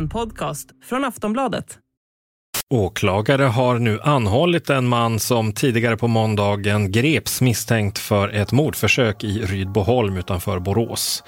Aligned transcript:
en 0.00 0.08
podcast 0.08 0.68
från 0.84 1.04
Aftonbladet. 1.04 1.78
Åklagare 2.74 3.42
har 3.42 3.78
nu 3.78 4.00
anhållit 4.00 4.70
en 4.70 4.88
man 4.88 5.18
som 5.18 5.52
tidigare 5.52 5.96
på 5.96 6.08
måndagen 6.08 6.92
greps 6.92 7.40
misstänkt 7.40 7.98
för 7.98 8.28
ett 8.28 8.52
mordförsök 8.52 9.24
i 9.24 9.42
Rydboholm 9.42 10.16
utanför 10.16 10.58
Borås. 10.58 11.22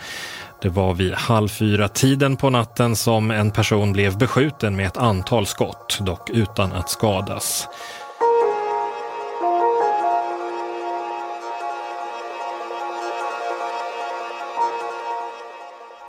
Det 0.62 0.68
var 0.68 0.94
vid 0.94 1.12
halv 1.12 1.48
fyra 1.48 1.88
tiden 1.88 2.36
på 2.36 2.50
natten 2.50 2.96
som 2.96 3.30
en 3.30 3.50
person 3.50 3.92
blev 3.92 4.18
beskjuten 4.18 4.76
med 4.76 4.86
ett 4.86 4.96
antal 4.96 5.46
skott, 5.46 5.98
dock 6.00 6.30
utan 6.30 6.72
att 6.72 6.90
skadas. 6.90 7.68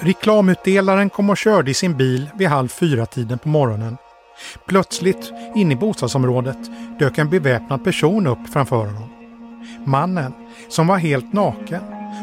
Reklamutdelaren 0.05 1.09
kom 1.09 1.30
och 1.30 1.38
körde 1.38 1.71
i 1.71 1.73
sin 1.73 1.98
bil 1.98 2.30
vid 2.35 2.48
halv 2.48 2.67
fyra-tiden 2.67 3.39
på 3.39 3.49
morgonen. 3.49 3.98
Plötsligt, 4.67 5.31
inne 5.55 5.73
i 5.73 5.77
bostadsområdet, 5.77 6.57
dök 6.99 7.17
en 7.17 7.29
beväpnad 7.29 7.84
person 7.84 8.27
upp 8.27 8.49
framför 8.53 8.85
honom. 8.85 9.09
Mannen, 9.85 10.34
som 10.70 10.88
var 10.88 10.98
helt 10.98 11.34
naken, 11.34 11.81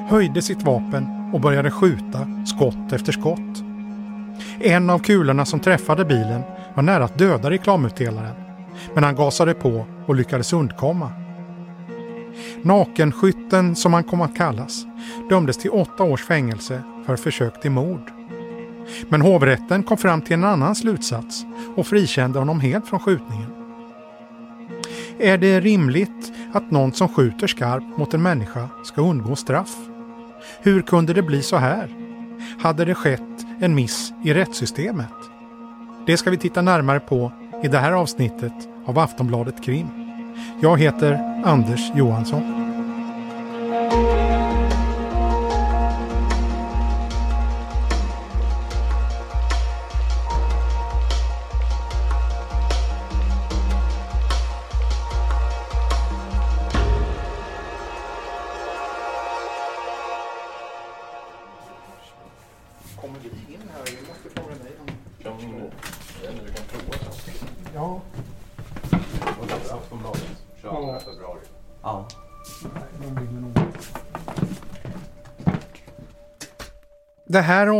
höjde 0.08 0.42
sitt 0.42 0.62
vapen 0.62 1.30
och 1.34 1.40
började 1.40 1.70
skjuta 1.70 2.26
skott 2.46 2.92
efter 2.92 3.12
skott. 3.12 3.64
En 4.60 4.90
av 4.90 4.98
kulorna 4.98 5.44
som 5.44 5.60
träffade 5.60 6.04
bilen 6.04 6.42
var 6.74 6.82
nära 6.82 7.04
att 7.04 7.18
döda 7.18 7.50
reklamutdelaren, 7.50 8.34
men 8.94 9.04
han 9.04 9.16
gasade 9.16 9.54
på 9.54 9.86
och 10.06 10.14
lyckades 10.14 10.52
undkomma. 10.52 11.19
Nakenskytten, 12.62 13.76
som 13.76 13.92
han 13.92 14.04
kom 14.04 14.20
att 14.20 14.36
kallas, 14.36 14.86
dömdes 15.28 15.58
till 15.58 15.70
åtta 15.70 16.02
års 16.02 16.24
fängelse 16.24 16.82
för 17.06 17.16
försök 17.16 17.60
till 17.60 17.70
mord. 17.70 18.10
Men 19.08 19.20
hovrätten 19.20 19.82
kom 19.82 19.96
fram 19.96 20.20
till 20.20 20.34
en 20.34 20.44
annan 20.44 20.74
slutsats 20.74 21.44
och 21.76 21.86
frikände 21.86 22.38
honom 22.38 22.60
helt 22.60 22.86
från 22.86 23.00
skjutningen. 23.00 23.50
Är 25.18 25.38
det 25.38 25.60
rimligt 25.60 26.32
att 26.52 26.70
någon 26.70 26.92
som 26.92 27.08
skjuter 27.08 27.46
skarpt 27.46 27.98
mot 27.98 28.14
en 28.14 28.22
människa 28.22 28.68
ska 28.84 29.02
undgå 29.02 29.36
straff? 29.36 29.76
Hur 30.60 30.82
kunde 30.82 31.12
det 31.12 31.22
bli 31.22 31.42
så 31.42 31.56
här? 31.56 31.96
Hade 32.62 32.84
det 32.84 32.94
skett 32.94 33.46
en 33.60 33.74
miss 33.74 34.12
i 34.24 34.34
rättssystemet? 34.34 35.12
Det 36.06 36.16
ska 36.16 36.30
vi 36.30 36.38
titta 36.38 36.62
närmare 36.62 37.00
på 37.00 37.32
i 37.62 37.68
det 37.68 37.78
här 37.78 37.92
avsnittet 37.92 38.68
av 38.86 38.98
Aftonbladet 38.98 39.64
Krim. 39.64 39.99
Jag 40.60 40.80
heter 40.80 41.42
Anders 41.44 41.90
Johansson. 41.94 42.59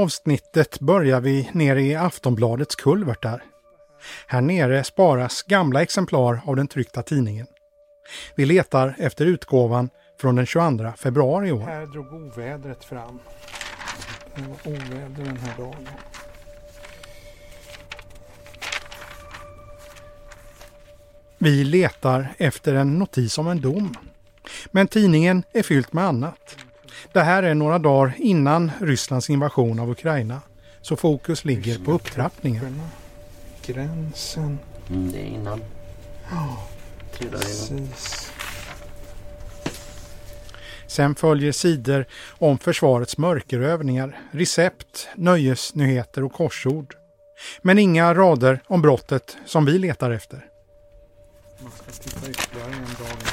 Avsnittet 0.03 0.81
börjar 0.81 1.21
vi 1.21 1.51
nere 1.53 1.83
i 1.83 1.95
Aftonbladets 1.95 2.77
kulvertar. 2.77 3.43
Här 4.27 4.41
nere 4.41 4.85
sparas 4.85 5.43
gamla 5.43 5.83
exemplar 5.83 6.41
av 6.47 6.57
den 6.57 6.69
tryckta 6.69 7.03
tidningen. 7.03 7.47
Vi 8.35 8.47
letar 8.47 8.95
efter 8.99 9.27
utgåvan 9.27 9.91
från 10.21 10.37
den 10.37 10.47
22 10.47 10.93
februari 10.97 11.49
i 11.49 11.53
år. 11.53 11.61
Här 11.61 11.87
drog 11.87 12.13
ovädret 12.13 12.85
fram. 12.85 13.19
Det 14.35 14.43
var 14.43 14.73
oväder 14.73 15.25
den 15.25 15.37
här 15.37 15.57
dagen. 15.59 15.89
Vi 21.39 21.65
letar 21.65 22.35
efter 22.39 22.75
en 22.75 22.99
notis 22.99 23.39
om 23.39 23.49
en 23.49 23.61
dom. 23.61 23.95
Men 24.71 24.89
tidningen 24.89 25.43
är 25.53 25.63
fyllt 25.63 25.93
med 25.93 26.05
annat. 26.05 26.57
Det 27.13 27.21
här 27.21 27.43
är 27.43 27.55
några 27.55 27.79
dagar 27.79 28.13
innan 28.19 28.71
Rysslands 28.81 29.31
invasion 29.31 29.81
av 29.81 29.91
Ukraina. 29.91 30.41
Så 30.81 30.97
fokus 30.97 31.45
ligger 31.45 31.79
på 31.79 31.93
upptrappningen. 31.93 32.83
Gränsen. 33.67 34.59
Mm, 34.89 35.13
det 35.13 35.19
är 35.19 35.25
innan. 35.27 35.63
Ja, 36.31 36.67
Tre 37.19 37.29
dagar 37.29 37.45
innan. 37.45 37.89
precis. 37.89 38.33
Sen 40.87 41.15
följer 41.15 41.53
sidor 41.53 42.05
om 42.29 42.59
försvarets 42.59 43.19
mörkerövningar, 43.19 44.19
recept, 44.31 45.09
nöjesnyheter 45.17 46.25
och 46.25 46.33
korsord. 46.33 46.95
Men 47.63 47.79
inga 47.79 48.15
rader 48.15 48.63
om 48.67 48.83
brottet 48.83 49.37
som 49.47 49.65
vi 49.65 49.79
letar 49.79 50.11
efter. 50.11 50.47
Man 51.63 51.73
ska 51.73 51.91
titta 51.91 52.31
ytterligare 52.31 52.73
en 52.73 52.85
dag. 52.85 53.30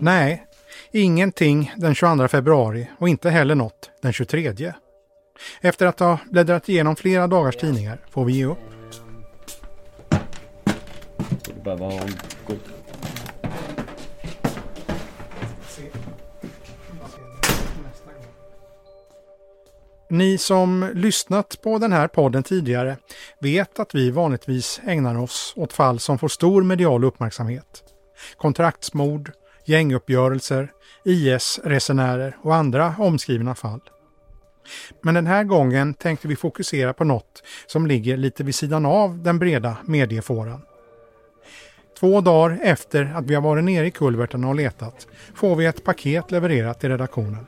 Nej, 0.00 0.46
ingenting 0.92 1.72
den 1.76 1.94
22 1.94 2.28
februari 2.28 2.88
och 2.98 3.08
inte 3.08 3.30
heller 3.30 3.54
något 3.54 3.90
den 4.02 4.12
23. 4.12 4.72
Efter 5.60 5.86
att 5.86 6.00
ha 6.00 6.18
bläddrat 6.30 6.68
igenom 6.68 6.96
flera 6.96 7.26
dagars 7.26 7.56
tidningar 7.56 7.98
får 8.10 8.24
vi 8.24 8.32
ge 8.32 8.44
upp. 8.44 8.58
Ni 20.10 20.38
som 20.38 20.90
lyssnat 20.94 21.58
på 21.62 21.78
den 21.78 21.92
här 21.92 22.08
podden 22.08 22.42
tidigare 22.42 22.96
vet 23.40 23.78
att 23.78 23.94
vi 23.94 24.10
vanligtvis 24.10 24.80
ägnar 24.86 25.18
oss 25.18 25.52
åt 25.56 25.72
fall 25.72 26.00
som 26.00 26.18
får 26.18 26.28
stor 26.28 26.62
medial 26.62 27.04
uppmärksamhet. 27.04 27.84
Kontraktsmord, 28.36 29.32
gänguppgörelser, 29.68 30.72
IS-resenärer 31.04 32.36
och 32.42 32.54
andra 32.54 32.94
omskrivna 32.98 33.54
fall. 33.54 33.80
Men 35.02 35.14
den 35.14 35.26
här 35.26 35.44
gången 35.44 35.94
tänkte 35.94 36.28
vi 36.28 36.36
fokusera 36.36 36.92
på 36.92 37.04
något 37.04 37.42
som 37.66 37.86
ligger 37.86 38.16
lite 38.16 38.44
vid 38.44 38.54
sidan 38.54 38.86
av 38.86 39.22
den 39.22 39.38
breda 39.38 39.76
mediefåran. 39.84 40.60
Två 42.00 42.20
dagar 42.20 42.58
efter 42.62 43.12
att 43.14 43.26
vi 43.26 43.34
har 43.34 43.42
varit 43.42 43.64
nere 43.64 43.86
i 43.86 43.90
kulvertarna 43.90 44.48
och 44.48 44.54
letat 44.54 45.06
får 45.34 45.56
vi 45.56 45.66
ett 45.66 45.84
paket 45.84 46.30
levererat 46.30 46.80
till 46.80 46.90
redaktionen 46.90 47.46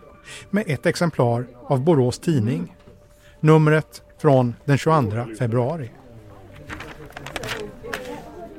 med 0.50 0.64
ett 0.66 0.86
exemplar 0.86 1.46
av 1.66 1.80
Borås 1.80 2.18
Tidning. 2.18 2.76
Numret 3.40 4.02
från 4.18 4.54
den 4.64 4.78
22 4.78 5.26
februari. 5.38 5.90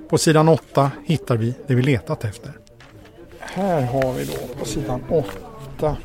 På 0.09 0.17
sidan 0.17 0.49
8 0.49 0.91
hittar 1.05 1.37
vi 1.37 1.55
det 1.67 1.75
vi 1.75 1.81
letat 1.81 2.23
efter. 2.23 2.60
Här 3.53 3.81
har 3.81 4.13
vi 4.13 4.25
då 4.25 4.55
på 4.59 4.65
sidan 4.65 5.03
8. 5.09 5.97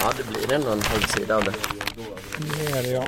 Ja, 0.00 0.12
det 0.16 0.28
blir 0.28 0.52
ändå 0.52 0.70
en 0.70 0.80
halv 0.80 1.00
sida 1.00 1.36
av 1.36 1.44
det. 1.44 1.54
Det 2.38 2.78
är 2.78 2.82
det 2.82 2.90
ja. 2.90 3.06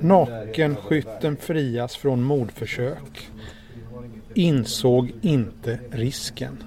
Nakenskytten 0.00 1.36
frias 1.36 1.96
från 1.96 2.22
mordförsök. 2.22 3.30
Insåg 4.34 5.12
inte 5.20 5.78
risken. 5.90 6.64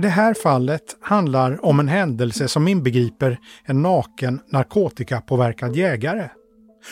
Det 0.00 0.08
här 0.08 0.34
fallet 0.34 0.96
handlar 1.00 1.64
om 1.64 1.80
en 1.80 1.88
händelse 1.88 2.48
som 2.48 2.68
inbegriper 2.68 3.38
en 3.64 3.82
naken 3.82 4.40
narkotikapåverkad 4.52 5.76
jägare 5.76 6.28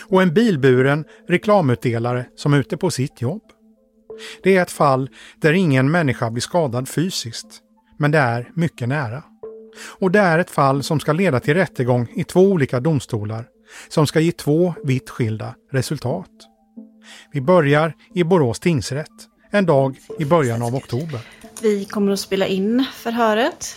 och 0.08 0.22
en 0.22 0.34
bilburen 0.34 1.05
reklamutdelare 1.28 2.26
som 2.37 2.55
är 2.55 2.58
ute 2.58 2.76
på 2.76 2.90
sitt 2.90 3.22
jobb. 3.22 3.43
Det 4.43 4.56
är 4.56 4.62
ett 4.62 4.70
fall 4.70 5.10
där 5.37 5.52
ingen 5.52 5.90
människa 5.90 6.31
blir 6.31 6.40
skadad 6.40 6.88
fysiskt, 6.88 7.46
men 7.99 8.10
det 8.10 8.19
är 8.19 8.50
mycket 8.55 8.88
nära. 8.88 9.22
Och 9.99 10.10
det 10.10 10.20
är 10.20 10.38
ett 10.38 10.50
fall 10.50 10.82
som 10.82 11.00
ska 11.00 11.12
leda 11.12 11.40
till 11.40 11.55
rättegång 11.55 12.08
i 12.14 12.25
två 12.25 12.40
olika 12.40 12.81
domstolar 12.81 13.46
som 13.88 14.06
ska 14.06 14.20
ge 14.20 14.32
två 14.32 14.75
vitt 14.84 15.10
skilda 15.10 15.55
resultat. 15.72 16.31
Vi 17.32 17.40
börjar 17.40 17.93
i 18.14 18.25
Borås 18.25 18.60
tingsrätt, 18.60 19.28
en 19.50 19.66
dag 19.66 19.96
i 20.19 20.25
början 20.25 20.62
av 20.62 20.75
oktober. 20.75 21.20
Vi 21.62 21.84
kommer 21.84 22.12
att 22.12 22.20
spela 22.20 22.46
in 22.46 22.84
förhöret. 22.94 23.76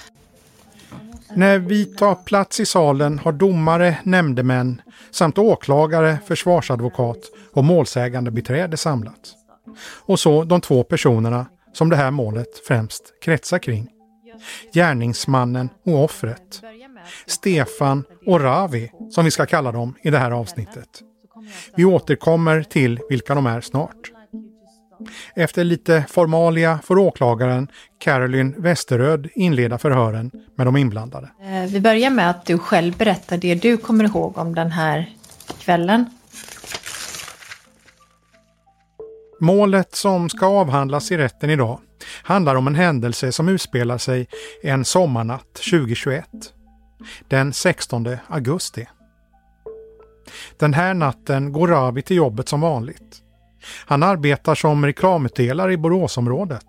När 1.36 1.60
vi 1.60 1.86
tar 1.86 2.16
plats 2.16 2.60
i 2.60 2.66
salen 2.66 3.20
har 3.20 3.32
domare, 3.32 3.98
nämndemän 4.04 4.82
samt 5.12 5.38
åklagare, 5.38 6.18
försvarsadvokat 6.28 7.18
och 7.54 7.64
målsägande 7.64 8.32
beträde 8.32 8.78
samlats. 8.78 9.34
Och 10.06 10.20
så 10.20 10.44
de 10.44 10.62
två 10.62 10.84
personerna 10.84 11.46
som 11.74 11.90
det 11.90 11.96
här 11.96 12.12
målet 12.12 12.66
främst 12.68 13.14
kretsar 13.22 13.60
kring. 13.60 13.88
Gärningsmannen 14.74 15.70
och 15.86 16.04
offret. 16.04 16.62
Stefan 17.26 18.04
och 18.26 18.42
Ravi, 18.42 18.92
som 19.12 19.26
vi 19.26 19.32
ska 19.32 19.46
kalla 19.46 19.72
dem 19.72 19.96
i 20.02 20.10
det 20.10 20.18
här 20.18 20.32
avsnittet. 20.32 20.90
Vi 21.76 21.86
återkommer 21.86 22.64
till 22.64 23.00
vilka 23.10 23.36
de 23.36 23.46
är 23.46 23.62
snart. 23.62 24.12
Efter 25.36 25.64
lite 25.64 26.06
formalia 26.10 26.80
får 26.84 26.98
åklagaren 26.98 27.68
Caroline 28.00 28.56
Westeröd 28.58 29.30
inleda 29.36 29.78
förhören 29.78 30.32
med 30.56 30.68
de 30.68 30.78
inblandade. 30.78 31.30
Eh, 31.42 31.72
vi 31.72 31.82
börjar 31.82 32.10
med 32.10 32.30
att 32.30 32.46
du 32.46 32.58
själv 32.58 32.98
berättar 32.98 33.38
det 33.38 33.56
du 33.56 33.78
kommer 33.78 34.04
ihåg 34.04 34.38
om 34.38 34.56
den 34.56 34.72
här 34.72 35.10
kvällen. 35.60 36.06
Målet 39.40 39.96
som 39.96 40.30
ska 40.30 40.46
avhandlas 40.46 41.12
i 41.12 41.18
rätten 41.18 41.50
idag 41.50 41.80
handlar 42.24 42.56
om 42.56 42.68
en 42.68 42.76
händelse 42.76 43.32
som 43.32 43.50
utspelar 43.50 43.98
sig 43.98 44.28
en 44.64 44.86
sommarnatt 44.86 45.54
2021. 45.54 46.26
Den 47.28 47.54
16 47.54 48.08
augusti. 48.28 48.88
Den 50.60 50.74
här 50.74 50.94
natten 50.94 51.54
går 51.54 51.68
Ravi 51.68 52.02
till 52.02 52.18
jobbet 52.18 52.50
som 52.50 52.62
vanligt. 52.62 53.22
Han 53.86 54.04
arbetar 54.04 54.56
som 54.56 54.86
reklamutdelare 54.86 55.74
i 55.74 55.78
Boråsområdet. 55.78 56.66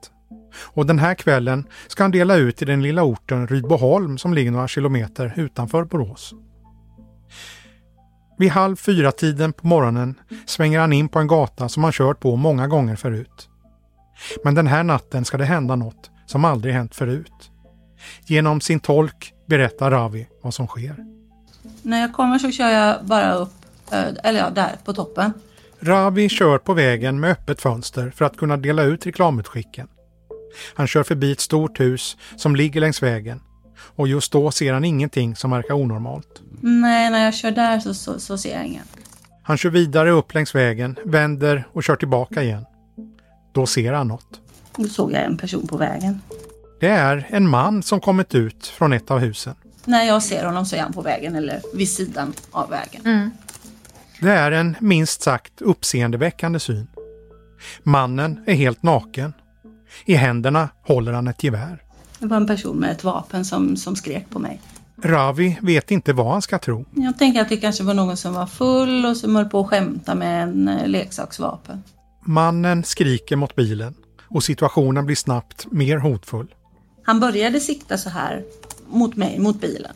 Och 0.54 0.86
den 0.86 0.98
här 0.98 1.14
kvällen 1.14 1.66
ska 1.88 2.04
han 2.04 2.10
dela 2.10 2.36
ut 2.36 2.62
i 2.62 2.64
den 2.64 2.82
lilla 2.82 3.02
orten 3.02 3.46
Rydboholm 3.46 4.18
som 4.18 4.34
ligger 4.34 4.50
några 4.50 4.68
kilometer 4.68 5.32
utanför 5.36 5.84
Borås. 5.84 6.34
Vid 8.38 8.50
halv 8.50 8.76
fyra 8.76 9.12
tiden 9.12 9.52
på 9.52 9.66
morgonen 9.66 10.14
svänger 10.46 10.80
han 10.80 10.92
in 10.92 11.08
på 11.08 11.18
en 11.18 11.26
gata 11.26 11.68
som 11.68 11.84
han 11.84 11.92
kört 11.92 12.20
på 12.20 12.36
många 12.36 12.66
gånger 12.66 12.96
förut. 12.96 13.48
Men 14.44 14.54
den 14.54 14.66
här 14.66 14.82
natten 14.82 15.24
ska 15.24 15.36
det 15.36 15.44
hända 15.44 15.76
något 15.76 16.10
som 16.26 16.44
aldrig 16.44 16.74
hänt 16.74 16.94
förut. 16.94 17.50
Genom 18.26 18.60
sin 18.60 18.80
tolk 18.80 19.34
berättar 19.46 19.90
Ravi 19.90 20.28
vad 20.42 20.54
som 20.54 20.66
sker. 20.66 20.96
När 21.82 22.00
jag 22.00 22.12
kommer 22.12 22.38
så 22.38 22.50
kör 22.50 22.68
jag 22.68 23.04
bara 23.04 23.32
upp, 23.34 23.54
eh, 23.92 24.04
eller 24.24 24.38
ja, 24.38 24.50
där 24.50 24.76
på 24.84 24.92
toppen. 24.92 25.32
Ravi 25.84 26.28
kör 26.28 26.58
på 26.58 26.74
vägen 26.74 27.20
med 27.20 27.30
öppet 27.30 27.60
fönster 27.60 28.12
för 28.16 28.24
att 28.24 28.36
kunna 28.36 28.56
dela 28.56 28.82
ut 28.82 29.06
reklamutskicken. 29.06 29.88
Han 30.74 30.86
kör 30.86 31.02
förbi 31.02 31.32
ett 31.32 31.40
stort 31.40 31.80
hus 31.80 32.16
som 32.36 32.56
ligger 32.56 32.80
längs 32.80 33.02
vägen 33.02 33.40
och 33.96 34.08
just 34.08 34.32
då 34.32 34.50
ser 34.50 34.72
han 34.72 34.84
ingenting 34.84 35.36
som 35.36 35.50
verkar 35.50 35.74
onormalt. 35.74 36.42
Nej, 36.60 37.10
när 37.10 37.24
jag 37.24 37.34
kör 37.34 37.50
där 37.50 37.80
så, 37.80 37.94
så, 37.94 38.20
så 38.20 38.38
ser 38.38 38.54
jag 38.54 38.66
inget. 38.66 38.88
Han 39.42 39.56
kör 39.56 39.70
vidare 39.70 40.10
upp 40.10 40.34
längs 40.34 40.54
vägen, 40.54 40.98
vänder 41.04 41.68
och 41.72 41.82
kör 41.82 41.96
tillbaka 41.96 42.42
igen. 42.42 42.66
Då 43.52 43.66
ser 43.66 43.92
han 43.92 44.08
något. 44.08 44.40
Då 44.76 44.84
såg 44.84 45.12
jag 45.12 45.24
en 45.24 45.36
person 45.36 45.66
på 45.66 45.76
vägen. 45.76 46.20
Det 46.80 46.88
är 46.88 47.26
en 47.30 47.48
man 47.48 47.82
som 47.82 48.00
kommit 48.00 48.34
ut 48.34 48.66
från 48.66 48.92
ett 48.92 49.10
av 49.10 49.18
husen. 49.18 49.54
När 49.84 50.04
jag 50.04 50.22
ser 50.22 50.44
honom 50.44 50.66
så 50.66 50.76
är 50.76 50.80
han 50.80 50.92
på 50.92 51.02
vägen 51.02 51.34
eller 51.34 51.60
vid 51.74 51.88
sidan 51.88 52.32
av 52.50 52.70
vägen. 52.70 53.06
Mm. 53.06 53.30
Det 54.22 54.32
är 54.32 54.52
en 54.52 54.76
minst 54.80 55.22
sagt 55.22 55.62
uppseendeväckande 55.62 56.60
syn. 56.60 56.86
Mannen 57.82 58.40
är 58.46 58.54
helt 58.54 58.82
naken. 58.82 59.32
I 60.04 60.14
händerna 60.14 60.68
håller 60.82 61.12
han 61.12 61.28
ett 61.28 61.44
gevär. 61.44 61.82
Det 62.18 62.26
var 62.26 62.36
en 62.36 62.46
person 62.46 62.76
med 62.76 62.90
ett 62.90 63.04
vapen 63.04 63.44
som, 63.44 63.76
som 63.76 63.96
skrek 63.96 64.30
på 64.30 64.38
mig. 64.38 64.60
Ravi 65.02 65.58
vet 65.62 65.90
inte 65.90 66.12
vad 66.12 66.32
han 66.32 66.42
ska 66.42 66.58
tro. 66.58 66.84
Jag 66.94 67.18
tänker 67.18 67.40
att 67.40 67.48
det 67.48 67.56
kanske 67.56 67.84
var 67.84 67.94
någon 67.94 68.16
som 68.16 68.34
var 68.34 68.46
full 68.46 69.06
och 69.06 69.16
som 69.16 69.36
höll 69.36 69.44
på 69.48 69.60
att 69.60 69.66
skämta 69.66 70.14
med 70.14 70.42
en 70.42 70.68
eh, 70.68 70.88
leksaksvapen. 70.88 71.82
Mannen 72.24 72.84
skriker 72.84 73.36
mot 73.36 73.54
bilen 73.54 73.94
och 74.22 74.44
situationen 74.44 75.06
blir 75.06 75.16
snabbt 75.16 75.66
mer 75.72 75.98
hotfull. 75.98 76.54
Han 77.04 77.20
började 77.20 77.60
sikta 77.60 77.98
så 77.98 78.10
här 78.10 78.44
mot 78.88 79.16
mig, 79.16 79.38
mot 79.38 79.60
bilen. 79.60 79.92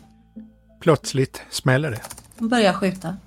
Plötsligt 0.81 1.41
smäller 1.49 1.91
det. 1.91 2.01
Han 2.39 2.49
började 2.49 2.77
skjuta. 2.77 3.17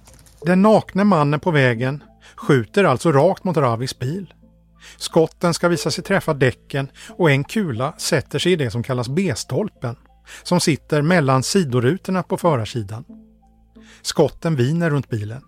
Den 0.45 0.63
nakne 0.63 1.05
mannen 1.05 1.41
på 1.41 1.51
vägen 1.51 2.03
skjuter 2.37 2.85
alltså 2.85 3.13
rakt 3.13 3.45
mot 3.45 3.57
Ravis 3.57 3.99
bil. 3.99 4.35
Skotten 4.97 5.55
ska 5.55 5.69
visa 5.69 5.91
sig 5.91 6.05
träffa 6.05 6.35
däcken 6.35 6.89
och 7.09 7.31
en 7.31 7.45
kula 7.45 7.95
sätter 7.99 8.39
sig 8.39 8.53
i 8.53 8.57
det 8.57 8.71
som 8.71 8.83
kallas 8.83 9.09
B-stolpen, 9.09 9.97
som 10.43 10.61
sitter 10.61 11.03
mellan 11.03 11.43
sidorutorna 11.43 12.23
på 12.23 12.37
förarsidan. 12.37 13.05
Skotten 14.03 14.57
viner 14.57 14.91
runt 14.91 15.09
bilen. 15.09 15.43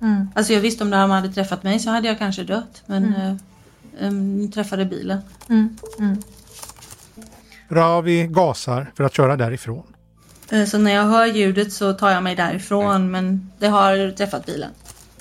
Mm. 0.00 0.28
Alltså 0.34 0.52
jag 0.52 0.60
visste 0.60 0.84
om 0.84 0.90
de 0.90 1.10
hade 1.10 1.32
träffat 1.32 1.62
mig 1.62 1.78
så 1.78 1.90
hade 1.90 2.08
jag 2.08 2.18
kanske 2.18 2.44
dött. 2.44 2.82
Men 2.86 3.14
mm. 3.14 3.38
um, 4.00 4.50
träffade 4.50 4.84
bilen. 4.84 5.18
Mm. 5.48 5.76
Mm. 5.98 6.22
Ravi 7.68 8.26
gasar 8.26 8.92
för 8.96 9.04
att 9.04 9.14
köra 9.14 9.36
därifrån. 9.36 9.94
Eh, 10.50 10.64
så 10.64 10.78
när 10.78 10.94
jag 10.94 11.02
hör 11.02 11.26
ljudet 11.26 11.72
så 11.72 11.92
tar 11.92 12.10
jag 12.10 12.22
mig 12.22 12.36
därifrån 12.36 13.10
men 13.10 13.50
det 13.58 13.68
har 13.68 14.10
träffat 14.10 14.46
bilen. 14.46 14.70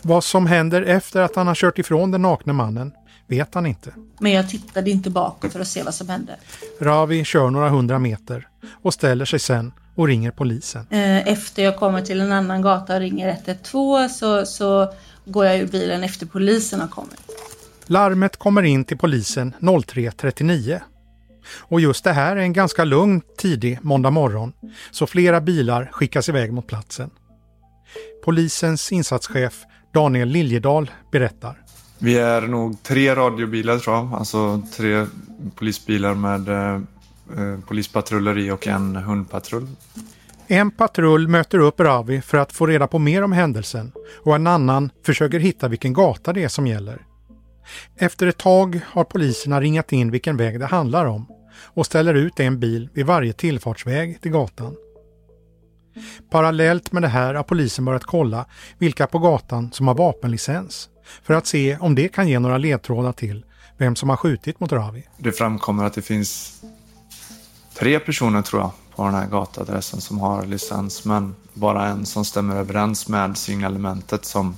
Vad 0.02 0.24
som 0.24 0.46
händer 0.46 0.82
efter 0.82 1.22
att 1.22 1.36
han 1.36 1.48
har 1.48 1.56
kört 1.56 1.80
ifrån 1.80 2.12
den 2.12 2.22
nakne 2.22 2.54
mannen 2.54 2.92
vet 3.28 3.54
han 3.54 3.66
inte. 3.66 3.92
Men 4.20 4.32
jag 4.32 4.50
tittade 4.50 4.90
inte 4.90 5.10
bakåt 5.10 5.54
för 5.54 5.60
att 5.60 5.68
se 5.68 5.84
vad 5.84 5.94
som 5.94 6.10
hände. 6.10 6.36
Ravi 6.82 7.24
kör 7.24 7.50
några 7.50 7.70
hundra 7.70 8.00
meter 8.00 8.48
och 8.82 8.94
ställer 8.94 9.26
sig 9.26 9.40
sen 9.40 9.72
och 9.96 10.08
ringer 10.08 10.32
polisen. 10.32 10.88
Eh, 10.90 11.28
efter 11.28 11.64
jag 11.64 11.78
kommer 11.78 12.02
till 12.02 12.22
en 12.22 12.32
annan 12.32 12.62
gata 12.62 12.94
och 12.94 13.00
ringer 13.00 13.30
112 13.30 14.10
så, 14.10 14.46
så 14.46 14.94
går 15.26 15.46
jag 15.46 15.58
ur 15.58 15.68
bilen 15.68 16.04
efter 16.04 16.26
polisen 16.26 16.80
har 16.80 16.88
kommit. 16.88 17.20
Larmet 17.86 18.38
kommer 18.38 18.64
in 18.64 18.86
till 18.86 18.98
polisen 18.98 19.54
03.39. 19.60 20.80
Och 21.60 21.82
just 21.82 22.04
det 22.04 22.14
här 22.14 22.36
är 22.36 22.42
en 22.42 22.54
ganska 22.54 22.84
lugn 22.84 23.22
tidig 23.38 23.80
måndag 23.82 24.10
morgon 24.10 24.54
så 24.92 25.08
flera 25.08 25.42
bilar 25.42 25.90
skickas 25.92 26.30
iväg 26.30 26.54
mot 26.54 26.68
platsen. 26.68 27.10
Polisens 28.26 28.92
insatschef 28.92 29.64
Daniel 29.94 30.30
Liljedahl 30.30 30.92
berättar. 31.12 31.62
Vi 32.00 32.18
är 32.18 32.42
nog 32.42 32.84
tre 32.84 33.16
radiobilar 33.16 33.80
tror 33.80 33.96
jag, 33.96 34.14
alltså 34.14 34.62
tre 34.78 35.06
polisbilar 35.56 36.14
med 36.14 36.50
eh, 36.50 37.60
polispatruller 37.68 38.38
i 38.38 38.52
och 38.52 38.68
en 38.68 38.96
hundpatrull. 38.96 39.68
En 40.48 40.72
patrull 40.72 41.28
möter 41.28 41.60
upp 41.60 41.80
Ravi 41.80 42.22
för 42.22 42.38
att 42.38 42.54
få 42.54 42.66
reda 42.66 42.88
på 42.88 43.00
mer 43.00 43.24
om 43.24 43.32
händelsen 43.32 43.92
och 44.24 44.36
en 44.36 44.48
annan 44.48 44.90
försöker 45.06 45.40
hitta 45.40 45.68
vilken 45.68 45.94
gata 45.94 46.34
det 46.34 46.44
är 46.44 46.48
som 46.48 46.68
gäller. 46.68 47.06
Efter 47.96 48.28
ett 48.28 48.38
tag 48.38 48.80
har 48.86 49.04
poliserna 49.04 49.62
ringat 49.62 49.92
in 49.92 50.12
vilken 50.12 50.38
väg 50.38 50.60
det 50.60 50.66
handlar 50.66 51.06
om 51.06 51.37
och 51.60 51.86
ställer 51.86 52.14
ut 52.14 52.40
en 52.40 52.60
bil 52.60 52.90
vid 52.94 53.06
varje 53.06 53.34
tillfartsväg 53.34 54.22
till 54.22 54.32
gatan. 54.32 54.76
Parallellt 56.30 56.92
med 56.92 57.02
det 57.02 57.08
här 57.08 57.34
har 57.34 57.44
polisen 57.44 57.86
börjat 57.86 58.04
kolla 58.04 58.46
vilka 58.78 59.08
på 59.08 59.20
gatan 59.20 59.72
som 59.72 59.88
har 59.88 59.96
vapenlicens 59.96 60.90
för 61.24 61.34
att 61.34 61.48
se 61.48 61.78
om 61.78 61.96
det 61.96 62.08
kan 62.08 62.28
ge 62.28 62.40
några 62.40 62.58
ledtrådar 62.58 63.12
till 63.12 63.46
vem 63.78 63.96
som 63.96 64.10
har 64.10 64.18
skjutit 64.18 64.60
mot 64.60 64.72
Ravi. 64.72 65.08
Det 65.18 65.32
framkommer 65.32 65.84
att 65.84 65.94
det 65.94 66.02
finns 66.02 66.62
tre 67.80 68.00
personer 68.00 68.42
tror 68.42 68.62
jag 68.62 68.72
på 68.96 69.06
den 69.06 69.14
här 69.14 69.28
gatadressen 69.28 70.02
som 70.02 70.20
har 70.20 70.46
licens 70.46 71.06
men 71.06 71.36
bara 71.54 71.86
en 71.86 72.06
som 72.06 72.26
stämmer 72.26 72.56
överens 72.56 73.08
med 73.08 73.38
signalementet 73.38 74.26
som 74.26 74.58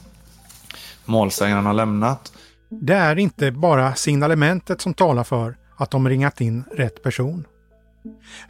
målsägaren 1.06 1.66
har 1.66 1.74
lämnat. 1.74 2.34
Det 2.70 2.94
är 2.94 3.20
inte 3.20 3.52
bara 3.52 3.96
signalementet 3.96 4.82
som 4.82 4.94
talar 4.94 5.24
för 5.24 5.58
att 5.80 5.92
de 5.92 6.10
ringat 6.10 6.42
in 6.42 6.64
rätt 6.72 7.04
person. 7.04 7.48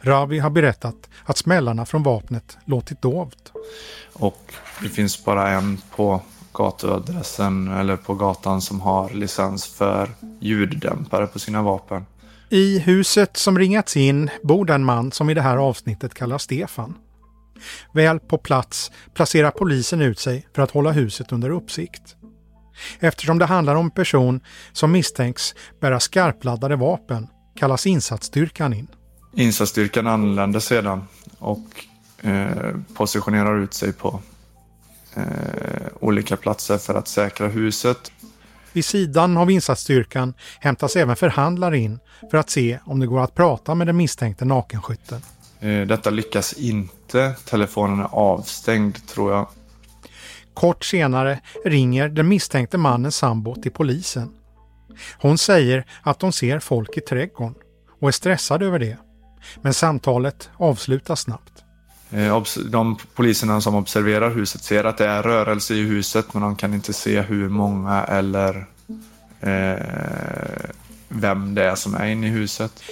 Ravi 0.00 0.38
har 0.38 0.50
berättat 0.50 0.96
att 1.24 1.38
smällarna 1.38 1.86
från 1.86 2.02
vapnet 2.02 2.58
låtit 2.64 3.02
dovt. 3.02 3.52
Och 4.12 4.52
det 4.82 4.88
finns 4.88 5.24
bara 5.24 5.50
en 5.50 5.78
på 5.96 6.22
gatuadressen 6.54 7.68
eller 7.68 7.96
på 7.96 8.14
gatan 8.14 8.62
som 8.62 8.80
har 8.80 9.10
licens 9.10 9.66
för 9.66 10.10
ljuddämpare 10.40 11.26
på 11.26 11.38
sina 11.38 11.62
vapen. 11.62 12.06
I 12.48 12.78
huset 12.78 13.36
som 13.36 13.58
ringats 13.58 13.96
in 13.96 14.30
bor 14.42 14.64
den 14.64 14.84
man 14.84 15.12
som 15.12 15.30
i 15.30 15.34
det 15.34 15.42
här 15.42 15.56
avsnittet 15.56 16.14
kallas 16.14 16.42
Stefan. 16.42 16.94
Väl 17.92 18.20
på 18.20 18.38
plats 18.38 18.90
placerar 19.14 19.50
polisen 19.50 20.00
ut 20.00 20.18
sig 20.18 20.46
för 20.54 20.62
att 20.62 20.70
hålla 20.70 20.92
huset 20.92 21.32
under 21.32 21.50
uppsikt. 21.50 22.16
Eftersom 23.00 23.38
det 23.38 23.46
handlar 23.46 23.74
om 23.74 23.84
en 23.84 23.90
person 23.90 24.40
som 24.72 24.92
misstänks 24.92 25.54
bära 25.80 26.00
skarpladdade 26.00 26.76
vapen 26.76 27.26
kallas 27.56 27.86
insatsstyrkan 27.86 28.72
in. 28.72 28.86
Insatsstyrkan 29.34 30.06
anländer 30.06 30.60
sedan 30.60 31.04
och 31.38 31.86
eh, 32.22 32.74
positionerar 32.94 33.58
ut 33.58 33.74
sig 33.74 33.92
på 33.92 34.20
eh, 35.14 35.22
olika 36.00 36.36
platser 36.36 36.78
för 36.78 36.94
att 36.94 37.08
säkra 37.08 37.48
huset. 37.48 38.12
Vid 38.72 38.84
sidan 38.84 39.36
av 39.36 39.50
insatsstyrkan 39.50 40.34
hämtas 40.60 40.96
även 40.96 41.16
förhandlare 41.16 41.78
in 41.78 41.98
för 42.30 42.38
att 42.38 42.50
se 42.50 42.78
om 42.84 43.00
det 43.00 43.06
går 43.06 43.20
att 43.20 43.34
prata 43.34 43.74
med 43.74 43.86
den 43.86 43.96
misstänkte 43.96 44.44
nakenskytten. 44.44 45.20
Eh, 45.60 45.86
Detta 45.86 46.10
lyckas 46.10 46.52
inte. 46.52 47.34
Telefonen 47.44 48.00
är 48.00 48.08
avstängd 48.14 49.06
tror 49.08 49.32
jag. 49.32 49.48
Kort 50.54 50.84
senare 50.84 51.40
ringer 51.64 52.08
den 52.08 52.28
misstänkte 52.28 52.78
mannens 52.78 53.16
sambo 53.16 53.54
till 53.54 53.72
polisen. 53.72 54.30
Hon 55.18 55.38
säger 55.38 55.84
att 56.02 56.18
de 56.18 56.32
ser 56.32 56.58
folk 56.58 56.96
i 56.96 57.00
trädgården 57.00 57.54
och 58.00 58.08
är 58.08 58.12
stressad 58.12 58.62
över 58.62 58.78
det. 58.78 58.96
Men 59.62 59.74
samtalet 59.74 60.50
avslutas 60.56 61.20
snabbt. 61.20 61.52
Eh, 62.10 62.42
De 62.70 62.96
poliserna 63.14 63.60
som 63.60 63.74
observerar 63.74 64.30
huset 64.30 64.62
ser 64.62 64.84
att 64.84 64.98
det 64.98 65.06
är 65.06 65.22
rörelse 65.22 65.74
i 65.74 65.82
huset 65.82 66.34
men 66.34 66.42
de 66.42 66.56
kan 66.56 66.74
inte 66.74 66.92
se 66.92 67.20
hur 67.20 67.48
många 67.48 68.04
eller 68.04 68.66
eh, 69.40 70.70
vem 71.08 71.54
det 71.54 71.64
är 71.64 71.74
som 71.74 71.94
är 71.94 72.06
inne 72.06 72.26
i 72.26 72.30
huset. 72.30 72.82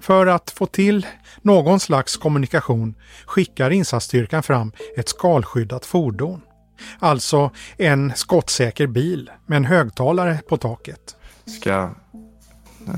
För 0.00 0.26
att 0.26 0.50
få 0.50 0.66
till 0.66 1.06
någon 1.42 1.80
slags 1.80 2.16
kommunikation 2.16 2.94
skickar 3.26 3.70
insatsstyrkan 3.70 4.42
fram 4.42 4.72
ett 4.96 5.08
skalskyddat 5.08 5.86
fordon. 5.86 6.40
Alltså 6.98 7.50
en 7.76 8.12
skottsäker 8.16 8.86
bil 8.86 9.30
med 9.46 9.56
en 9.56 9.64
högtalare 9.64 10.40
på 10.48 10.56
taket. 10.56 11.16
Ska 11.46 11.90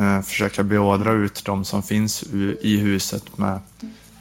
eh, 0.01 0.21
försöka 0.21 0.63
beordra 0.63 1.13
ut 1.13 1.45
de 1.45 1.65
som 1.65 1.83
finns 1.83 2.23
i 2.61 2.77
huset 2.77 3.39
med 3.39 3.61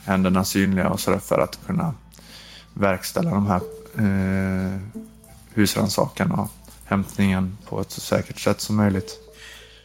händerna 0.06 0.44
synliga 0.44 0.90
och 0.90 1.00
sådär 1.00 1.20
för 1.20 1.40
att 1.40 1.60
kunna 1.66 1.94
verkställa 2.74 3.32
de 3.32 3.48
här 3.48 3.62
eh, 3.98 4.80
husrannsakan 5.54 6.32
och 6.32 6.48
hämtningen 6.86 7.58
på 7.70 7.82
ett 7.82 7.92
så 7.92 8.02
säkert 8.02 8.40
sätt 8.40 8.62
som 8.62 8.76
möjligt. 8.76 9.20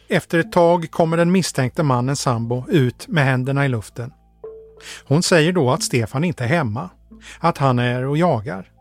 Efter 0.07 0.39
ett 0.39 0.51
tag 0.51 0.91
kommer 0.91 1.17
den 1.17 1.31
misstänkte 1.31 1.83
mannens 1.83 2.21
sambo 2.21 2.65
ut 2.69 3.07
med 3.07 3.25
händerna 3.25 3.65
i 3.65 3.69
luften. 3.69 4.11
Hon 5.05 5.23
säger 5.23 5.51
då 5.51 5.71
att 5.71 5.83
Stefan 5.83 6.23
inte 6.23 6.43
är 6.43 6.47
hemma, 6.47 6.89
att 7.39 7.57
han 7.57 7.79
är 7.79 8.05
och 8.05 8.17
jagar. 8.17 8.71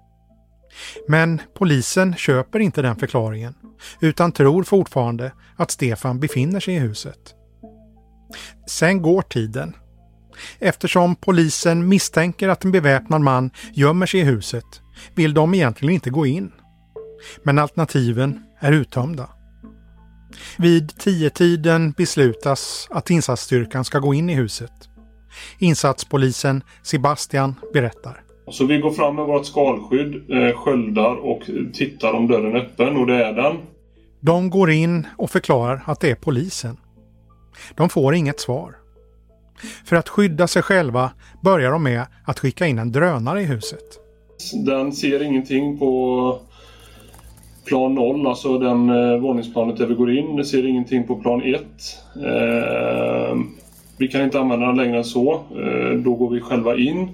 Men 1.09 1.41
polisen 1.55 2.17
köper 2.17 2.59
inte 2.59 2.83
den 2.83 2.97
förklaringen 2.97 3.55
utan 4.01 4.33
tror 4.33 4.63
fortfarande 4.63 5.33
att 5.57 5.71
Stefan 5.71 6.21
befinner 6.21 6.61
sig 6.61 6.75
i 6.75 6.79
huset. 6.79 7.35
Sen 8.67 9.03
går 9.03 9.23
tiden. 9.23 9.77
Eftersom 10.59 11.17
polisen 11.17 11.89
misstänker 11.89 12.49
att 12.49 12.65
en 12.65 12.73
beväpnad 12.73 13.21
man 13.21 13.51
gömmer 13.73 14.07
sig 14.07 14.21
i 14.21 14.25
huset 14.25 14.65
vill 15.15 15.35
de 15.35 15.55
egentligen 15.55 15.95
inte 15.95 16.11
gå 16.11 16.27
in. 16.27 16.53
Men 17.43 17.59
alternativen 17.59 18.43
är 18.61 18.73
uttömda. 18.73 19.29
Vid 20.59 20.99
tiotiden 20.99 21.93
beslutas 21.93 22.89
att 22.91 23.11
insatsstyrkan 23.11 23.85
ska 23.85 23.99
gå 23.99 24.15
in 24.15 24.31
i 24.31 24.35
huset. 24.35 24.73
Insatspolisen 25.59 26.63
Sebastian 26.83 27.55
berättar. 27.73 28.24
Så 28.51 28.67
vi 28.67 28.79
går 28.79 28.91
fram 28.91 29.17
med 29.17 29.25
vårt 29.25 29.47
skalskydd, 29.47 30.31
eh, 30.31 30.57
sköldar 30.57 31.15
och 31.15 31.43
tittar 31.73 32.13
om 32.13 32.27
dörren 32.27 32.57
är 32.57 32.61
öppen 32.61 32.97
och 32.97 33.07
det 33.07 33.25
är 33.25 33.33
den. 33.33 33.57
De 34.21 34.51
går 34.51 34.71
in 34.71 35.07
och 35.17 35.31
förklarar 35.31 35.83
att 35.87 36.01
det 36.01 36.11
är 36.11 36.15
polisen. 36.15 36.77
De 37.75 37.89
får 37.89 38.15
inget 38.15 38.41
svar. 38.41 38.75
För 39.85 39.97
att 39.97 40.09
skydda 40.09 40.47
sig 40.47 40.63
själva 40.63 41.11
börjar 41.41 41.71
de 41.71 41.83
med 41.83 42.07
att 42.25 42.39
skicka 42.39 42.67
in 42.67 42.79
en 42.79 42.93
drönare 42.93 43.43
i 43.43 43.45
huset. 43.45 43.85
Den 44.67 44.93
ser 44.93 45.23
ingenting 45.23 45.79
på 45.79 46.39
plan 47.65 47.95
0, 47.95 48.27
alltså 48.27 48.59
den 48.59 48.91
eh, 48.91 49.19
våningsplanet 49.21 49.77
där 49.77 49.87
vi 49.87 49.95
går 49.95 50.19
in. 50.19 50.37
Den 50.37 50.45
ser 50.45 50.67
ingenting 50.67 51.07
på 51.07 51.17
plan 51.17 51.43
1. 51.43 51.61
Eh, 52.17 53.37
vi 53.99 54.09
kan 54.09 54.23
inte 54.23 54.41
använda 54.41 54.67
den 54.67 54.77
längre 54.77 54.97
än 54.97 55.05
så. 55.05 55.33
Eh, 55.35 55.99
då 55.99 56.15
går 56.15 56.31
vi 56.31 56.41
själva 56.41 56.77
in. 56.77 57.09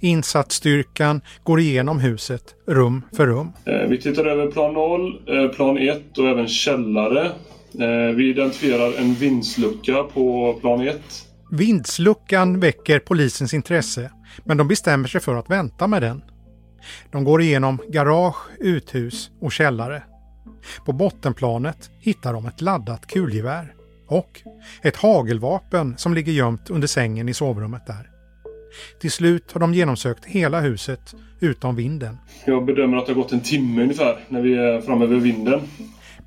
Insatsstyrkan 0.00 1.20
går 1.44 1.60
igenom 1.60 2.00
huset 2.00 2.42
rum 2.66 3.02
för 3.16 3.26
rum. 3.26 3.52
Eh, 3.64 3.88
vi 3.88 4.00
tittar 4.00 4.26
över 4.26 4.46
plan 4.46 4.74
0, 4.74 5.22
eh, 5.26 5.48
plan 5.48 5.78
1 5.78 6.18
och 6.18 6.28
även 6.28 6.48
källare. 6.48 7.24
Eh, 7.78 8.14
vi 8.16 8.30
identifierar 8.30 8.92
en 8.98 9.14
vindslucka 9.14 10.02
på 10.02 10.54
plan 10.60 10.80
1. 10.80 11.00
Vindsluckan 11.50 12.60
väcker 12.60 12.98
polisens 12.98 13.54
intresse 13.54 14.10
men 14.44 14.56
de 14.56 14.68
bestämmer 14.68 15.08
sig 15.08 15.20
för 15.20 15.34
att 15.34 15.50
vänta 15.50 15.86
med 15.86 16.02
den. 16.02 16.22
De 17.10 17.24
går 17.24 17.42
igenom 17.42 17.78
garage, 17.88 18.36
uthus 18.58 19.30
och 19.40 19.52
källare. 19.52 20.02
På 20.86 20.92
bottenplanet 20.92 21.90
hittar 22.00 22.32
de 22.32 22.46
ett 22.46 22.60
laddat 22.60 23.06
kulgevär 23.06 23.74
och 24.08 24.42
ett 24.82 24.96
hagelvapen 24.96 25.94
som 25.98 26.14
ligger 26.14 26.32
gömt 26.32 26.70
under 26.70 26.88
sängen 26.88 27.28
i 27.28 27.34
sovrummet 27.34 27.86
där. 27.86 28.09
Till 29.00 29.10
slut 29.10 29.52
har 29.52 29.60
de 29.60 29.74
genomsökt 29.74 30.24
hela 30.24 30.60
huset 30.60 31.14
utom 31.40 31.76
vinden. 31.76 32.18
Jag 32.44 32.64
bedömer 32.64 32.96
att 32.96 33.06
det 33.06 33.12
har 33.12 33.22
gått 33.22 33.32
en 33.32 33.40
timme 33.40 33.82
ungefär 33.82 34.16
när 34.28 34.40
vi 34.40 34.54
är 34.54 34.80
framme 34.80 35.06
vid 35.06 35.22
vinden. 35.22 35.60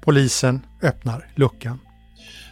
Polisen 0.02 0.62
öppnar 0.82 1.28
luckan. 1.36 1.80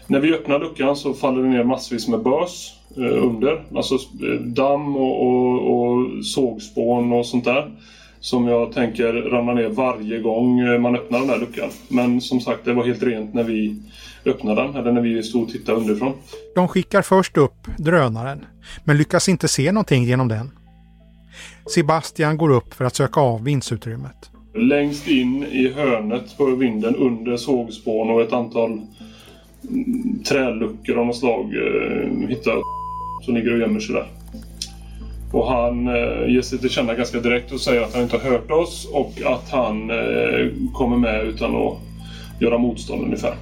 När 0.08 0.20
vi 0.20 0.34
öppnar 0.34 0.60
luckan 0.60 0.96
så 0.96 1.14
faller 1.14 1.44
det 1.44 1.50
ner 1.50 1.64
massvis 1.64 2.08
med 2.08 2.24
bös 2.24 2.74
eh, 2.98 3.24
under. 3.24 3.64
Alltså 3.76 3.96
eh, 3.96 4.42
damm 4.42 4.96
och, 4.96 5.28
och, 5.28 5.82
och 5.82 6.26
sågspån 6.26 7.14
och 7.14 7.26
sånt 7.26 7.46
där. 7.46 7.72
Som 8.22 8.48
jag 8.48 8.74
tänker 8.74 9.14
ramlar 9.14 9.54
ner 9.54 9.70
varje 9.70 10.20
gång 10.20 10.60
eh, 10.60 10.80
man 10.80 10.96
öppnar 10.96 11.20
den 11.20 11.30
här 11.30 11.40
luckan. 11.40 11.70
Men 11.88 12.22
som 12.22 12.40
sagt, 12.42 12.66
det 12.66 12.74
var 12.74 12.86
helt 12.86 13.04
rent 13.04 13.34
när 13.34 13.44
vi 13.44 13.76
öppnade 14.26 14.62
den. 14.62 14.76
Eller 14.76 14.92
när 14.92 15.02
vi 15.02 15.24
stod 15.24 15.44
och 15.44 15.50
tittade 15.50 15.78
underifrån. 15.78 16.14
De 16.56 16.68
skickar 16.68 17.02
först 17.02 17.38
upp 17.38 17.68
drönaren 17.78 18.46
men 18.84 18.98
lyckas 18.98 19.30
inte 19.30 19.48
se 19.48 19.72
någonting 19.72 20.04
genom 20.04 20.28
den. 20.28 20.52
Sebastian 21.74 22.38
går 22.38 22.50
upp 22.50 22.74
för 22.74 22.86
att 22.86 22.96
söka 22.96 23.20
av 23.20 23.44
vindsutrymmet. 23.44 24.30
Längst 24.56 25.08
in 25.08 25.44
i 25.44 25.74
hörnet 25.74 26.38
på 26.38 26.46
vinden 26.46 26.96
under 26.96 27.38
sågspån 27.38 28.10
och 28.10 28.22
ett 28.22 28.34
antal 28.34 28.72
mm, 29.70 30.24
träluckor 30.24 30.98
av 30.98 31.06
något 31.06 31.18
slag 31.18 31.46
eh, 31.56 32.28
hittar 32.30 32.62
som 33.26 33.36
ligger 33.36 33.54
och 33.54 33.60
gömmer 33.60 33.80
sig 33.80 33.96
där. 33.96 34.21
Och 35.32 35.48
han 35.48 35.88
eh, 35.88 36.34
ger 36.34 36.42
sig 36.42 36.60
till 36.60 36.70
känna 36.70 36.96
ganska 36.96 37.20
direkt 37.20 37.52
och 37.52 37.62
säger 37.62 37.82
att 37.82 37.94
han 37.94 38.04
inte 38.04 38.18
har 38.18 38.32
hört 38.32 38.52
oss 38.52 38.88
och 38.92 39.22
att 39.26 39.50
han 39.50 39.90
eh, 39.90 40.52
kommer 40.74 40.98
med 40.98 41.28
utan 41.28 41.56
att 41.56 41.78
göra 42.40 42.58
motstånd 42.58 43.04
ungefär. 43.04 43.36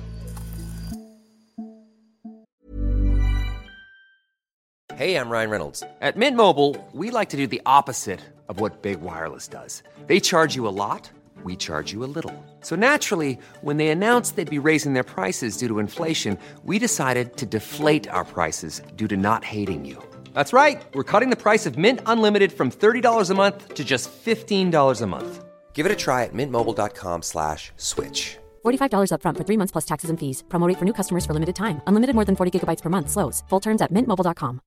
Hey, 5.00 5.15
I'm 5.15 5.29
Ryan 5.29 5.50
Reynolds. 5.50 5.81
At 6.01 6.17
Mint 6.17 6.36
Mobile, 6.36 6.75
we 6.91 7.10
like 7.10 7.29
to 7.29 7.38
do 7.38 7.48
the 7.48 7.62
opposite 7.65 8.19
of 8.50 8.60
what 8.60 8.81
Big 8.81 9.00
Wireless 9.00 9.48
does. 9.48 9.81
They 10.08 10.19
charge 10.19 10.58
you 10.58 10.67
a 10.67 10.75
lot, 10.75 11.10
we 11.46 11.55
charge 11.55 11.93
you 11.93 12.03
a 12.03 12.12
little. 12.15 12.34
So 12.62 12.75
naturally, 12.75 13.38
when 13.62 13.77
they 13.77 13.88
announced 13.88 14.36
they'd 14.36 14.50
be 14.50 14.60
raising 14.60 14.91
their 14.91 15.05
prices 15.05 15.55
due 15.55 15.69
to 15.69 15.79
inflation, 15.79 16.38
we 16.65 16.79
decided 16.79 17.38
to 17.38 17.46
deflate 17.46 18.10
our 18.10 18.25
prices 18.25 18.81
due 18.98 19.08
to 19.08 19.15
not 19.15 19.46
hating 19.46 19.86
you. 19.86 20.09
That's 20.33 20.51
right. 20.53 20.81
We're 20.93 21.12
cutting 21.12 21.29
the 21.29 21.43
price 21.43 21.65
of 21.65 21.77
Mint 21.77 22.01
Unlimited 22.05 22.51
from 22.51 22.69
$30 22.69 23.29
a 23.29 23.33
month 23.33 23.75
to 23.75 23.86
just 23.86 24.12
$15 24.25 25.01
a 25.01 25.07
month. 25.07 25.45
Give 25.74 25.86
it 25.86 25.91
a 25.93 25.95
try 25.95 26.25
at 26.25 26.33
mintmobile.com 26.33 27.21
slash 27.21 27.71
switch. 27.77 28.38
$45 28.65 29.12
upfront 29.13 29.38
for 29.38 29.45
three 29.45 29.57
months 29.57 29.71
plus 29.71 29.86
taxes 29.86 30.09
and 30.09 30.19
fees. 30.19 30.43
Promo 30.50 30.67
rate 30.67 30.77
for 30.77 30.86
new 30.86 30.93
customers 30.93 31.25
for 31.25 31.33
limited 31.33 31.55
time. 31.55 31.79
Unlimited 31.88 32.15
more 32.15 32.25
than 32.25 32.36
40 32.36 32.51
gigabytes 32.59 32.81
per 32.81 32.89
month. 32.89 33.09
Slows. 33.09 33.43
Full 33.50 33.62
terms 33.62 33.81
at 33.81 33.91
mintmobile.com. 33.91 34.59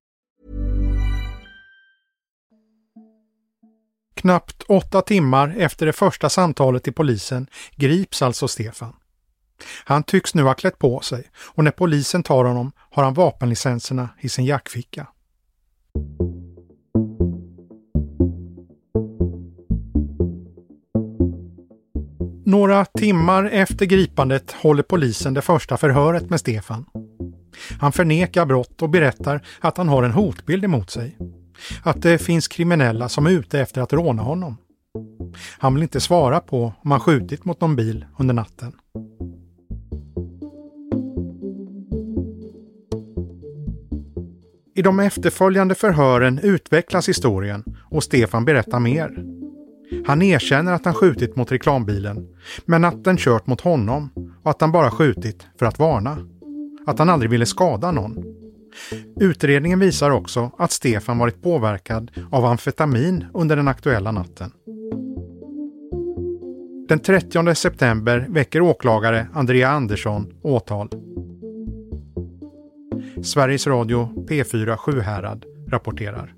Knappt 4.14 4.62
åtta 4.62 5.02
timmar 5.02 5.54
efter 5.59 5.87
det 5.87 5.92
första 5.92 6.28
samtalet 6.28 6.83
till 6.83 6.92
polisen 6.92 7.47
grips 7.76 8.23
alltså 8.23 8.49
Stefan. 8.49 8.97
Han 9.85 10.02
tycks 10.02 10.35
nu 10.35 10.42
ha 10.42 10.54
klätt 10.54 10.78
på 10.78 11.00
sig 11.00 11.31
och 11.37 11.64
när 11.64 11.71
polisen 11.71 12.23
tar 12.23 12.45
honom 12.45 12.73
har 12.90 13.04
han 13.04 13.14
vapenlicenserna 13.14 14.09
i 14.21 14.28
sin 14.28 14.45
jackficka. 14.45 15.07
Några 22.45 22.85
timmar 22.85 23.45
efter 23.45 23.87
gripandet 23.87 24.53
håller 24.53 24.83
polisen 24.83 25.35
det 25.35 25.43
första 25.43 25.77
förhöret 25.77 26.31
med 26.31 26.41
Stefan. 26.41 26.85
Han 27.81 27.93
förnekar 27.93 28.47
brott 28.47 28.83
och 28.83 28.91
berättar 28.91 29.47
att 29.61 29.77
han 29.77 29.89
har 29.89 30.03
en 30.03 30.13
hotbild 30.13 30.65
emot 30.65 30.91
sig. 30.91 31.19
Att 31.83 32.03
det 32.03 32.19
finns 32.19 32.49
kriminella 32.49 33.09
som 33.09 33.27
är 33.27 33.31
ute 33.31 33.61
efter 33.61 33.81
att 33.81 33.93
råna 33.93 34.23
honom. 34.23 34.57
Han 35.59 35.75
vill 35.75 35.83
inte 35.83 36.01
svara 36.01 36.41
på 36.41 36.73
om 36.83 36.91
han 36.91 37.01
skjutit 37.01 37.45
mot 37.45 37.61
någon 37.61 37.77
bil 37.77 38.07
under 38.19 38.35
natten. 38.35 38.73
I 44.75 44.83
de 44.83 45.00
efterföljande 45.00 45.75
förhören 45.75 46.38
utvecklas 46.38 47.09
historien 47.09 47.64
och 47.91 48.05
Stefan 48.05 48.45
berättar 48.45 48.81
mer. 48.81 49.25
Han 50.07 50.23
erkänner 50.23 50.73
att 50.73 50.85
han 50.85 50.95
skjutit 50.95 51.37
mot 51.37 51.52
reklambilen, 51.52 52.29
men 52.64 52.85
att 52.85 53.05
den 53.05 53.17
kört 53.17 53.47
mot 53.47 53.61
honom 53.61 54.11
och 54.43 54.50
att 54.50 54.61
han 54.61 54.73
bara 54.73 54.91
skjutit 54.91 55.47
för 55.59 55.67
att 55.67 55.79
varna. 55.79 56.19
Att 56.87 56.99
han 56.99 57.09
aldrig 57.09 57.31
ville 57.31 57.47
skada 57.47 57.93
någon. 57.93 58.25
Utredningen 59.21 59.79
visar 59.79 60.11
också 60.11 60.50
att 60.59 60.73
Stefan 60.73 61.19
varit 61.19 61.43
påverkad 61.43 62.11
av 62.31 62.45
amfetamin 62.45 63.25
under 63.35 63.57
den 63.57 63.69
aktuella 63.69 64.12
natten. 64.12 64.52
Den 66.88 66.99
30 66.99 67.55
september 67.55 68.26
väcker 68.29 68.61
åklagare 68.61 69.26
Andrea 69.33 69.69
Andersson 69.69 70.35
åtal. 70.43 70.88
Sveriges 73.23 73.67
Radio 73.67 74.26
P4 74.29 74.76
Sjuhärad 74.76 75.45
rapporterar. 75.69 76.35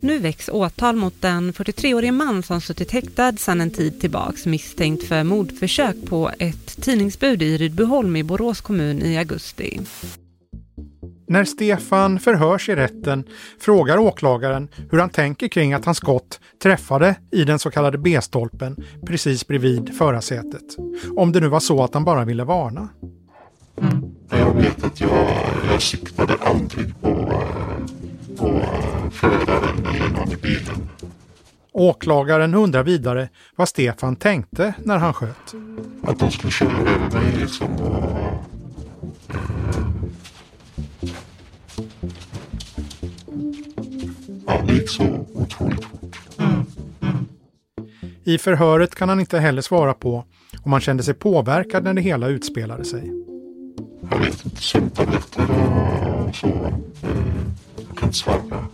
Nu 0.00 0.18
väcks 0.18 0.48
åtal 0.48 0.96
mot 0.96 1.24
en 1.24 1.52
43-årig 1.52 2.12
man 2.12 2.42
som 2.42 2.60
suttit 2.60 2.90
häktad 2.90 3.32
sedan 3.36 3.60
en 3.60 3.70
tid 3.70 4.00
tillbaks 4.00 4.46
misstänkt 4.46 5.04
för 5.04 5.24
mordförsök 5.24 5.96
på 6.08 6.30
ett 6.38 6.82
tidningsbud 6.82 7.42
i 7.42 7.56
Rydboholm 7.56 8.16
i 8.16 8.24
Borås 8.24 8.60
kommun 8.60 9.02
i 9.02 9.18
augusti. 9.18 9.80
När 11.28 11.44
Stefan 11.44 12.20
förhörs 12.20 12.68
i 12.68 12.74
rätten 12.74 13.24
frågar 13.60 13.98
åklagaren 13.98 14.68
hur 14.90 14.98
han 14.98 15.10
tänker 15.10 15.48
kring 15.48 15.72
att 15.72 15.84
hans 15.84 15.98
skott 15.98 16.40
träffade 16.62 17.14
i 17.32 17.44
den 17.44 17.58
så 17.58 17.70
kallade 17.70 17.98
B-stolpen 17.98 18.76
precis 19.06 19.46
bredvid 19.46 19.96
förarsätet. 19.96 20.76
Om 21.16 21.32
det 21.32 21.40
nu 21.40 21.48
var 21.48 21.60
så 21.60 21.84
att 21.84 21.94
han 21.94 22.04
bara 22.04 22.24
ville 22.24 22.44
varna. 22.44 22.88
Jag 24.30 24.54
vet 24.54 24.84
att 24.84 25.00
jag, 25.00 25.26
jag 25.70 25.82
siktade 25.82 26.34
aldrig 26.40 27.00
på, 27.00 27.14
på 28.36 28.62
föraren 29.12 29.86
eller 29.86 30.08
någon 30.08 30.32
i 30.32 30.36
bilen. 30.36 30.88
Åklagaren 31.72 32.54
undrar 32.54 32.82
vidare 32.82 33.28
vad 33.56 33.68
Stefan 33.68 34.16
tänkte 34.16 34.74
när 34.84 34.98
han 34.98 35.14
sköt. 35.14 35.54
Att 36.02 36.18
de 36.18 36.30
skulle 36.30 36.50
köra 36.52 36.78
över 36.78 37.20
mig 37.20 37.32
liksom. 37.40 37.76
Och, 37.76 38.44
ja, 44.46 44.62
det 44.66 44.72
gick 44.72 44.90
så 44.90 45.26
otroligt 45.34 45.84
fort. 45.84 46.16
I 48.24 48.38
förhöret 48.38 48.94
kan 48.94 49.08
han 49.08 49.20
inte 49.20 49.38
heller 49.38 49.62
svara 49.62 49.94
på 49.94 50.24
om 50.62 50.72
han 50.72 50.80
kände 50.80 51.02
sig 51.02 51.14
påverkad 51.14 51.84
när 51.84 51.94
det 51.94 52.00
hela 52.00 52.28
utspelade 52.28 52.84
sig. 52.84 53.12
Jag 54.10 54.18
vet 54.18 54.44
inte, 54.44 54.62
sömntabletter 54.62 55.42
och 56.28 56.36
så. 56.36 56.46
Jag 57.88 57.96
kan 57.98 58.08
inte 58.08 58.18
svara. 58.18 58.66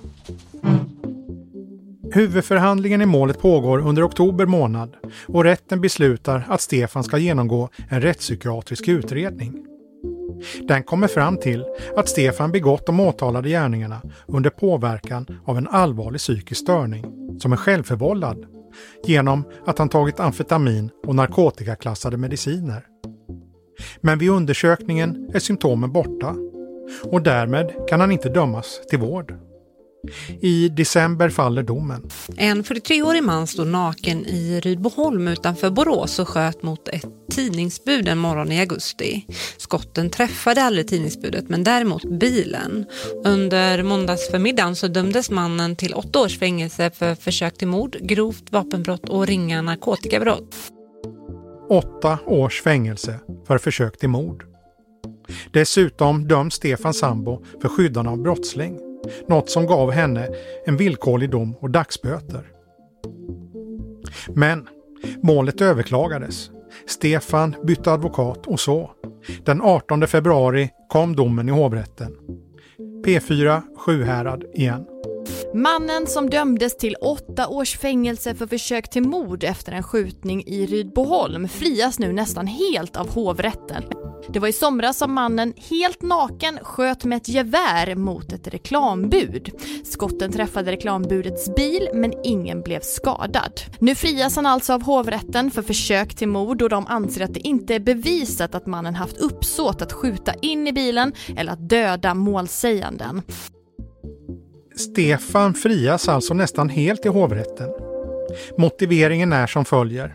Huvudförhandlingen 2.12 3.02
i 3.02 3.06
målet 3.06 3.40
pågår 3.40 3.78
under 3.78 4.06
oktober 4.06 4.46
månad 4.46 4.96
och 5.26 5.44
rätten 5.44 5.80
beslutar 5.80 6.46
att 6.48 6.60
Stefan 6.60 7.04
ska 7.04 7.18
genomgå 7.18 7.68
en 7.88 8.00
rättspsykiatrisk 8.00 8.88
utredning. 8.88 9.66
Den 10.68 10.82
kommer 10.82 11.08
fram 11.08 11.36
till 11.36 11.64
att 11.96 12.08
Stefan 12.08 12.52
begått 12.52 12.86
de 12.86 13.00
åtalade 13.00 13.48
gärningarna 13.48 14.02
under 14.26 14.50
påverkan 14.50 15.26
av 15.44 15.58
en 15.58 15.68
allvarlig 15.68 16.20
psykisk 16.20 16.60
störning 16.60 17.04
som 17.40 17.52
är 17.52 17.56
självförvållad 17.56 18.46
genom 19.04 19.44
att 19.66 19.78
han 19.78 19.88
tagit 19.88 20.20
amfetamin 20.20 20.90
och 21.06 21.14
narkotikaklassade 21.14 22.16
mediciner. 22.16 22.86
Men 24.00 24.18
vid 24.18 24.30
undersökningen 24.30 25.30
är 25.34 25.38
symptomen 25.38 25.92
borta 25.92 26.34
och 27.04 27.22
därmed 27.22 27.72
kan 27.88 28.00
han 28.00 28.12
inte 28.12 28.28
dömas 28.28 28.80
till 28.90 28.98
vård. 28.98 29.34
I 30.40 30.68
december 30.68 31.28
faller 31.28 31.62
domen. 31.62 32.10
En 32.36 32.64
43-årig 32.64 33.22
man 33.22 33.46
stod 33.46 33.66
naken 33.66 34.26
i 34.26 34.60
Rydboholm 34.60 35.28
utanför 35.28 35.70
Borås 35.70 36.18
och 36.18 36.28
sköt 36.28 36.62
mot 36.62 36.88
ett 36.88 37.06
tidningsbud 37.30 38.08
en 38.08 38.18
morgon 38.18 38.52
i 38.52 38.60
augusti. 38.60 39.26
Skotten 39.56 40.10
träffade 40.10 40.62
aldrig 40.62 40.88
tidningsbudet 40.88 41.48
men 41.48 41.64
däremot 41.64 42.20
bilen. 42.20 42.86
Under 43.24 43.82
måndagsförmiddagen 43.82 44.76
så 44.76 44.88
dömdes 44.88 45.30
mannen 45.30 45.76
till 45.76 45.94
åtta 45.94 46.20
års 46.20 46.38
fängelse 46.38 46.90
för 46.90 47.14
försök 47.14 47.58
till 47.58 47.68
mord, 47.68 47.96
grovt 48.00 48.52
vapenbrott 48.52 49.08
och 49.08 49.26
ringa 49.26 49.62
narkotikabrott. 49.62 50.73
Åtta 51.68 52.18
års 52.26 52.62
fängelse 52.62 53.20
för 53.46 53.58
försök 53.58 53.98
till 53.98 54.08
mord. 54.08 54.44
Dessutom 55.52 56.28
döms 56.28 56.54
Stefan 56.54 56.94
Sambo 56.94 57.44
för 57.62 57.68
skyddande 57.68 58.10
av 58.10 58.22
brottsling. 58.22 58.80
Något 59.28 59.50
som 59.50 59.66
gav 59.66 59.90
henne 59.90 60.28
en 60.66 60.76
villkorlig 60.76 61.30
dom 61.30 61.56
och 61.60 61.70
dagsböter. 61.70 62.50
Men 64.28 64.68
målet 65.22 65.60
överklagades. 65.60 66.50
Stefan 66.86 67.54
bytte 67.62 67.92
advokat 67.92 68.46
och 68.46 68.60
så. 68.60 68.90
Den 69.44 69.62
18 69.62 70.06
februari 70.06 70.70
kom 70.88 71.16
domen 71.16 71.48
i 71.48 71.52
hovrätten. 71.52 72.16
P4 73.06 73.62
Sjuhärad 73.78 74.44
igen. 74.54 74.86
Mannen 75.54 76.06
som 76.06 76.30
dömdes 76.30 76.76
till 76.76 76.96
åtta 77.00 77.48
års 77.48 77.78
fängelse 77.78 78.34
för 78.34 78.46
försök 78.46 78.90
till 78.90 79.02
mord 79.02 79.44
efter 79.44 79.72
en 79.72 79.82
skjutning 79.82 80.44
i 80.46 80.66
Rydboholm 80.66 81.48
frias 81.48 81.98
nu 81.98 82.12
nästan 82.12 82.46
helt 82.46 82.96
av 82.96 83.10
hovrätten. 83.10 83.84
Det 84.28 84.38
var 84.38 84.48
i 84.48 84.52
somras 84.52 84.98
som 84.98 85.12
mannen 85.12 85.52
helt 85.70 86.02
naken 86.02 86.58
sköt 86.62 87.04
med 87.04 87.16
ett 87.16 87.28
gevär 87.28 87.94
mot 87.94 88.32
ett 88.32 88.48
reklambud. 88.48 89.50
Skotten 89.84 90.32
träffade 90.32 90.72
reklambudets 90.72 91.54
bil 91.54 91.88
men 91.94 92.12
ingen 92.24 92.62
blev 92.62 92.80
skadad. 92.80 93.60
Nu 93.78 93.94
frias 93.94 94.36
han 94.36 94.46
alltså 94.46 94.72
av 94.72 94.82
hovrätten 94.82 95.50
för 95.50 95.62
försök 95.62 96.14
till 96.14 96.28
mord 96.28 96.62
och 96.62 96.68
de 96.68 96.86
anser 96.86 97.24
att 97.24 97.34
det 97.34 97.46
inte 97.46 97.74
är 97.74 97.80
bevisat 97.80 98.54
att 98.54 98.66
mannen 98.66 98.94
haft 98.94 99.16
uppsåt 99.16 99.82
att 99.82 99.92
skjuta 99.92 100.34
in 100.34 100.66
i 100.66 100.72
bilen 100.72 101.12
eller 101.36 101.52
att 101.52 101.68
döda 101.68 102.14
målsäganden. 102.14 103.22
Stefan 104.76 105.54
frias 105.54 106.08
alltså 106.08 106.34
nästan 106.34 106.68
helt 106.68 107.06
i 107.06 107.08
hovrätten. 107.08 107.70
Motiveringen 108.58 109.32
är 109.32 109.46
som 109.46 109.64
följer. 109.64 110.14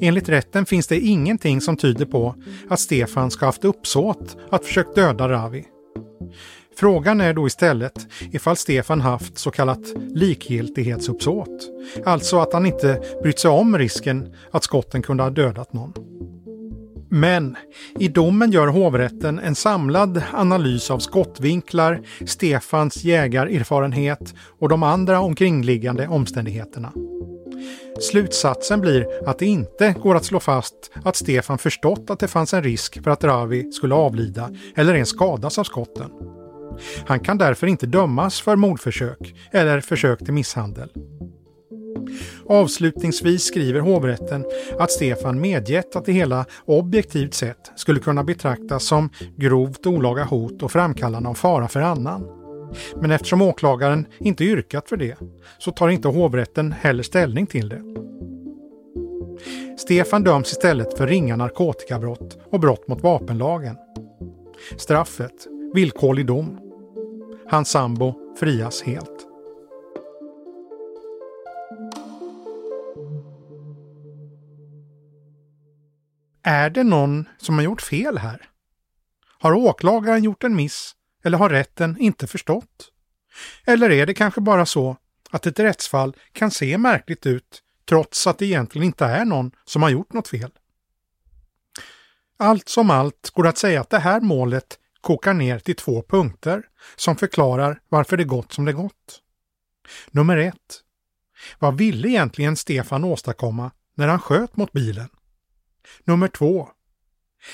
Enligt 0.00 0.28
rätten 0.28 0.66
finns 0.66 0.86
det 0.86 1.00
ingenting 1.00 1.60
som 1.60 1.76
tyder 1.76 2.06
på 2.06 2.34
att 2.68 2.80
Stefan 2.80 3.30
ska 3.30 3.46
haft 3.46 3.64
uppsåt 3.64 4.36
att 4.50 4.64
försöka 4.64 4.90
döda 4.92 5.28
Ravi. 5.28 5.64
Frågan 6.78 7.20
är 7.20 7.34
då 7.34 7.46
istället 7.46 8.06
ifall 8.32 8.56
Stefan 8.56 9.00
haft 9.00 9.38
så 9.38 9.50
kallat 9.50 9.94
likgiltighetsuppsåt. 10.14 11.70
Alltså 12.04 12.38
att 12.38 12.52
han 12.52 12.66
inte 12.66 13.02
brytt 13.22 13.38
sig 13.38 13.50
om 13.50 13.78
risken 13.78 14.34
att 14.50 14.64
skotten 14.64 15.02
kunde 15.02 15.22
ha 15.22 15.30
dödat 15.30 15.72
någon. 15.72 15.92
Men 17.08 17.56
i 17.98 18.08
domen 18.08 18.50
gör 18.50 18.66
hovrätten 18.66 19.38
en 19.38 19.54
samlad 19.54 20.22
analys 20.32 20.90
av 20.90 20.98
skottvinklar, 20.98 22.00
Stefans 22.26 23.04
jägarerfarenhet 23.04 24.34
och 24.58 24.68
de 24.68 24.82
andra 24.82 25.20
omkringliggande 25.20 26.08
omständigheterna. 26.08 26.92
Slutsatsen 28.00 28.80
blir 28.80 29.28
att 29.28 29.38
det 29.38 29.46
inte 29.46 29.94
går 30.02 30.14
att 30.14 30.24
slå 30.24 30.40
fast 30.40 30.90
att 31.04 31.16
Stefan 31.16 31.58
förstått 31.58 32.10
att 32.10 32.18
det 32.18 32.28
fanns 32.28 32.54
en 32.54 32.62
risk 32.62 33.02
för 33.02 33.10
att 33.10 33.24
Ravi 33.24 33.72
skulle 33.72 33.94
avlida 33.94 34.50
eller 34.76 34.94
ens 34.94 35.08
skadas 35.08 35.58
av 35.58 35.64
skotten. 35.64 36.10
Han 37.06 37.20
kan 37.20 37.38
därför 37.38 37.66
inte 37.66 37.86
dömas 37.86 38.40
för 38.40 38.56
mordförsök 38.56 39.34
eller 39.52 39.80
försök 39.80 40.18
till 40.18 40.34
misshandel. 40.34 40.88
Avslutningsvis 42.46 43.44
skriver 43.44 43.80
hovrätten 43.80 44.44
att 44.78 44.90
Stefan 44.90 45.40
medgett 45.40 45.96
att 45.96 46.04
det 46.04 46.12
hela 46.12 46.44
objektivt 46.64 47.34
sett 47.34 47.72
skulle 47.76 48.00
kunna 48.00 48.24
betraktas 48.24 48.84
som 48.84 49.10
grovt 49.36 49.86
olaga 49.86 50.24
hot 50.24 50.62
och 50.62 50.72
framkallande 50.72 51.28
av 51.28 51.34
fara 51.34 51.68
för 51.68 51.80
annan. 51.80 52.26
Men 53.00 53.10
eftersom 53.10 53.42
åklagaren 53.42 54.06
inte 54.18 54.44
yrkat 54.44 54.88
för 54.88 54.96
det 54.96 55.16
så 55.58 55.70
tar 55.70 55.88
inte 55.88 56.08
hovrätten 56.08 56.72
heller 56.72 57.02
ställning 57.02 57.46
till 57.46 57.68
det. 57.68 57.82
Stefan 59.78 60.24
döms 60.24 60.52
istället 60.52 60.98
för 60.98 61.06
ringa 61.06 61.36
narkotikabrott 61.36 62.38
och 62.50 62.60
brott 62.60 62.88
mot 62.88 63.02
vapenlagen. 63.02 63.76
Straffet, 64.76 65.46
villkorlig 65.74 66.26
dom. 66.26 66.58
Hans 67.50 67.68
sambo 67.68 68.14
frias 68.40 68.82
helt. 68.82 69.25
Är 76.48 76.70
det 76.70 76.84
någon 76.84 77.28
som 77.38 77.54
har 77.54 77.62
gjort 77.62 77.82
fel 77.82 78.18
här? 78.18 78.48
Har 79.38 79.52
åklagaren 79.52 80.24
gjort 80.24 80.44
en 80.44 80.56
miss 80.56 80.94
eller 81.24 81.38
har 81.38 81.50
rätten 81.50 81.96
inte 81.98 82.26
förstått? 82.26 82.90
Eller 83.64 83.90
är 83.90 84.06
det 84.06 84.14
kanske 84.14 84.40
bara 84.40 84.66
så 84.66 84.96
att 85.30 85.46
ett 85.46 85.58
rättsfall 85.58 86.16
kan 86.32 86.50
se 86.50 86.78
märkligt 86.78 87.26
ut 87.26 87.62
trots 87.88 88.26
att 88.26 88.38
det 88.38 88.46
egentligen 88.46 88.86
inte 88.86 89.04
är 89.04 89.24
någon 89.24 89.50
som 89.64 89.82
har 89.82 89.90
gjort 89.90 90.12
något 90.12 90.28
fel? 90.28 90.50
Allt 92.36 92.68
som 92.68 92.90
allt 92.90 93.30
går 93.30 93.46
att 93.46 93.58
säga 93.58 93.80
att 93.80 93.90
det 93.90 93.98
här 93.98 94.20
målet 94.20 94.78
kokar 95.00 95.34
ner 95.34 95.58
till 95.58 95.76
två 95.76 96.02
punkter 96.02 96.62
som 96.96 97.16
förklarar 97.16 97.80
varför 97.88 98.16
det 98.16 98.24
gått 98.24 98.52
som 98.52 98.64
det 98.64 98.72
gått. 98.72 99.22
Nummer 100.10 100.36
ett. 100.36 100.82
Vad 101.58 101.76
ville 101.76 102.08
egentligen 102.08 102.56
Stefan 102.56 103.04
åstadkomma 103.04 103.70
när 103.94 104.08
han 104.08 104.20
sköt 104.20 104.56
mot 104.56 104.72
bilen? 104.72 105.08
Nummer 106.04 106.28
två. 106.28 106.68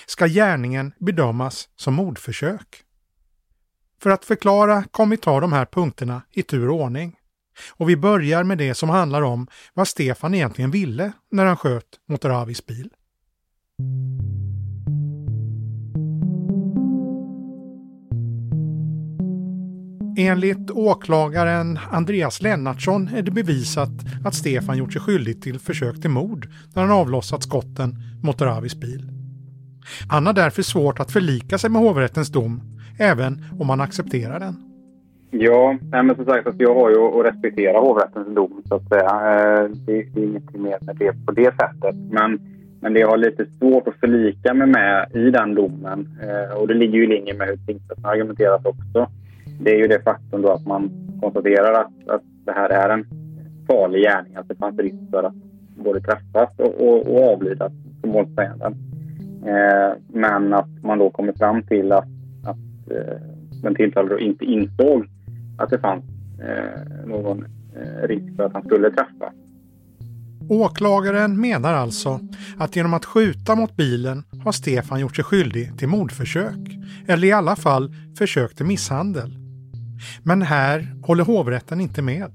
Ska 0.07 0.27
gärningen 0.27 0.93
bedömas 0.99 1.69
som 1.77 1.95
mordförsök? 1.95 2.85
För 4.03 4.11
att 4.11 4.25
förklara 4.25 4.85
kommer 4.91 5.17
vi 5.17 5.23
ta 5.23 5.41
de 5.41 5.53
här 5.53 5.67
punkterna 5.67 6.23
i 6.31 6.43
tur 6.43 6.69
och 6.69 6.81
ordning. 6.81 7.17
Och 7.71 7.89
vi 7.89 7.97
börjar 7.97 8.45
med 8.45 8.59
det 8.59 8.75
som 8.75 8.89
handlar 8.89 9.23
om 9.23 9.47
vad 9.75 9.89
Stefan 9.89 10.35
egentligen 10.35 10.71
ville 10.71 11.13
när 11.31 11.47
han 11.47 11.57
sköt 11.57 12.01
mot 12.09 12.25
Ravis 12.25 12.67
bil. 12.67 12.91
Enligt 20.17 20.71
åklagaren 20.71 21.79
Andreas 21.91 22.43
Lennartsson 22.43 23.09
är 23.09 23.23
det 23.23 23.31
bevisat 23.31 23.91
att 24.25 24.35
Stefan 24.35 24.79
gjort 24.79 24.93
sig 24.93 25.03
skyldig 25.03 25.43
till 25.43 25.59
försök 25.59 26.01
till 26.01 26.11
mord 26.11 26.47
när 26.75 26.83
han 26.83 26.91
avlossat 26.91 27.43
skotten 27.43 27.95
mot 28.23 28.43
Ravis 28.43 28.81
bil. 28.81 29.07
Han 30.11 30.27
har 30.27 30.33
därför 30.33 30.63
svårt 30.63 31.01
att 31.01 31.13
förlika 31.13 31.59
sig 31.59 31.71
med 31.71 31.83
hovrättens 31.83 32.29
dom, 32.29 32.61
även 32.99 33.45
om 33.59 33.69
han 33.69 33.81
accepterar 33.81 34.41
den. 34.41 34.55
Ja, 35.31 35.79
nej, 35.91 36.03
men 36.03 36.17
som 36.17 36.25
sagt 36.25 36.47
alltså, 36.47 36.63
jag 36.63 36.75
har 36.75 36.91
ju 36.91 36.97
att 36.99 37.27
respektera 37.35 37.81
hovrättens 37.81 38.35
dom 38.35 38.63
så 38.69 38.75
att 38.75 38.89
säga. 38.89 39.11
Eh, 39.11 39.71
det, 39.71 40.05
det 40.15 40.21
är 40.21 40.25
ingenting 40.25 40.63
mer 40.63 40.79
med 40.81 40.97
det 40.97 41.27
på 41.27 41.33
det 41.33 41.55
sättet. 41.61 41.97
Men, 42.11 42.41
men 42.81 42.93
det 42.93 43.01
jag 43.01 43.09
har 43.09 43.17
lite 43.17 43.47
svårt 43.59 43.89
att 43.89 44.01
förlika 44.01 44.55
mig 44.55 44.67
med 44.67 45.11
i 45.15 45.31
den 45.31 45.55
domen 45.55 46.09
eh, 46.23 46.57
och 46.57 46.69
det 46.69 46.75
ligger 46.75 46.99
ju 46.99 47.05
i 47.05 47.07
linje 47.07 47.35
med 47.35 47.49
hur 47.49 47.57
tingsrätten 47.57 48.05
argumenterat 48.05 48.67
också. 48.67 49.11
Det 49.61 49.71
är 49.71 49.79
ju 49.79 49.89
det 49.89 50.03
faktum 50.03 50.43
då 50.43 50.51
att 50.53 50.67
man 50.67 50.91
konstaterar 51.21 51.73
att, 51.73 52.09
att 52.09 52.23
det 52.45 52.53
här 52.53 52.71
är 52.71 52.89
en 52.89 53.05
farlig 53.67 54.03
gärning, 54.03 54.37
att 54.37 54.49
det 54.49 54.55
fanns 54.55 54.79
risk 54.79 55.11
för 55.11 55.23
att 55.23 55.35
både 55.77 56.01
träffas 56.01 56.51
och, 56.59 56.81
och, 56.81 57.07
och 57.07 57.33
avlidas 57.33 57.73
som 58.01 58.11
målsäganden. 58.11 58.75
Eh, 59.47 59.97
men 60.09 60.53
att 60.55 60.83
man 60.83 60.99
då 60.99 61.11
kommer 61.11 61.33
fram 61.33 61.63
till 61.63 61.93
att, 61.93 62.09
att 62.45 62.91
eh, 62.91 63.21
den 63.63 63.75
tilltalade 63.75 64.25
inte 64.25 64.45
insåg 64.45 65.07
att 65.59 65.71
det 65.71 65.79
fanns 65.79 66.05
eh, 66.41 67.07
någon 67.07 67.47
eh, 67.77 68.09
risk 68.09 68.37
för 68.37 68.45
att 68.45 68.53
han 68.53 68.63
skulle 68.63 68.91
träffas. 68.91 69.35
Åklagaren 70.49 71.41
menar 71.41 71.75
alltså 71.75 72.21
att 72.59 72.77
genom 72.77 72.95
att 72.95 73.05
skjuta 73.05 73.55
mot 73.55 73.77
bilen 73.77 74.23
har 74.45 74.53
Stefan 74.53 75.01
gjort 75.01 75.17
sig 75.17 75.25
skyldig 75.25 75.79
till 75.79 75.89
mordförsök, 75.89 76.79
eller 77.07 77.29
i 77.29 77.33
alla 77.33 77.57
fall 77.57 77.95
försök 78.19 78.55
till 78.55 78.67
misshandel. 78.67 79.42
Men 80.23 80.43
här 80.43 80.95
håller 81.03 81.25
hovrätten 81.25 81.81
inte 81.81 82.03
med. 82.03 82.33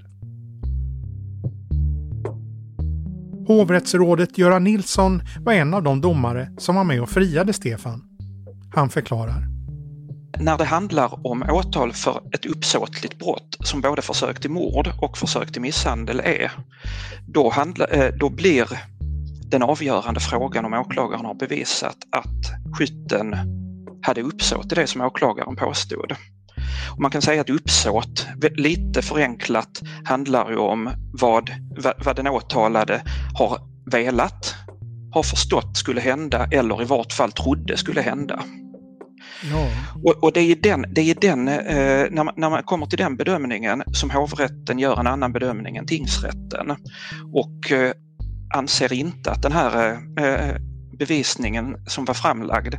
Hovrättsrådet 3.47 4.38
Göran 4.38 4.63
Nilsson 4.63 5.21
var 5.39 5.53
en 5.53 5.73
av 5.73 5.84
de 5.84 6.01
domare 6.01 6.51
som 6.58 6.75
var 6.75 6.84
med 6.84 7.01
och 7.01 7.10
friade 7.10 7.53
Stefan. 7.53 8.03
Han 8.75 8.89
förklarar. 8.89 9.47
När 10.39 10.58
det 10.58 10.65
handlar 10.65 11.27
om 11.27 11.43
åtal 11.49 11.93
för 11.93 12.21
ett 12.32 12.45
uppsåtligt 12.45 13.19
brott 13.19 13.58
som 13.60 13.82
både 13.82 14.01
försök 14.01 14.39
till 14.39 14.51
mord 14.51 14.89
och 15.01 15.17
försök 15.17 15.51
till 15.51 15.62
misshandel 15.62 16.19
är, 16.19 16.51
då, 17.27 17.49
handla, 17.49 17.86
eh, 17.86 18.13
då 18.19 18.30
blir 18.30 18.67
den 19.49 19.63
avgörande 19.63 20.19
frågan 20.19 20.65
om 20.65 20.73
åklagaren 20.73 21.25
har 21.25 21.34
bevisat 21.34 21.97
att 22.12 22.75
skytten 22.77 23.36
hade 24.01 24.21
uppsåt 24.21 24.71
i 24.71 24.75
det 24.75 24.88
som 24.88 25.01
åklagaren 25.01 25.56
påstod. 25.56 26.15
Och 26.95 27.01
man 27.01 27.12
kan 27.12 27.21
säga 27.21 27.41
att 27.41 27.49
uppsåt, 27.49 28.27
lite 28.56 29.01
förenklat, 29.01 29.82
handlar 30.03 30.49
ju 30.49 30.58
om 30.58 30.89
vad, 31.13 31.51
vad 32.06 32.15
den 32.15 32.27
åtalade 32.27 33.01
har 33.34 33.60
velat, 33.91 34.56
har 35.12 35.23
förstått 35.23 35.77
skulle 35.77 36.01
hända 36.01 36.47
eller 36.51 36.82
i 36.82 36.86
vart 36.86 37.13
fall 37.13 37.32
trodde 37.32 37.77
skulle 37.77 38.01
hända. 38.01 38.43
Ja. 39.51 39.67
Och, 40.03 40.23
och, 40.23 40.34
det 40.34 40.39
är 40.41 40.56
den, 40.56 40.86
det 40.89 41.01
är 41.01 41.15
den 41.21 41.47
eh, 41.47 42.06
när, 42.12 42.23
man, 42.23 42.34
när 42.38 42.49
man 42.49 42.63
kommer 42.63 42.86
till 42.86 42.97
den 42.97 43.17
bedömningen 43.17 43.84
som 43.93 44.10
hovrätten 44.10 44.80
gör 44.80 44.99
en 44.99 45.08
annan 45.08 45.34
bedömning 45.34 45.77
än 45.77 45.86
tingsrätten 45.86 46.71
och 47.34 47.71
eh, 47.71 47.91
anser 48.56 48.93
inte 48.93 49.32
att 49.32 49.41
den 49.41 49.51
här 49.51 49.91
eh, 50.19 50.56
bevisningen 50.97 51.75
som 51.88 52.05
var 52.05 52.13
framlagd 52.13 52.75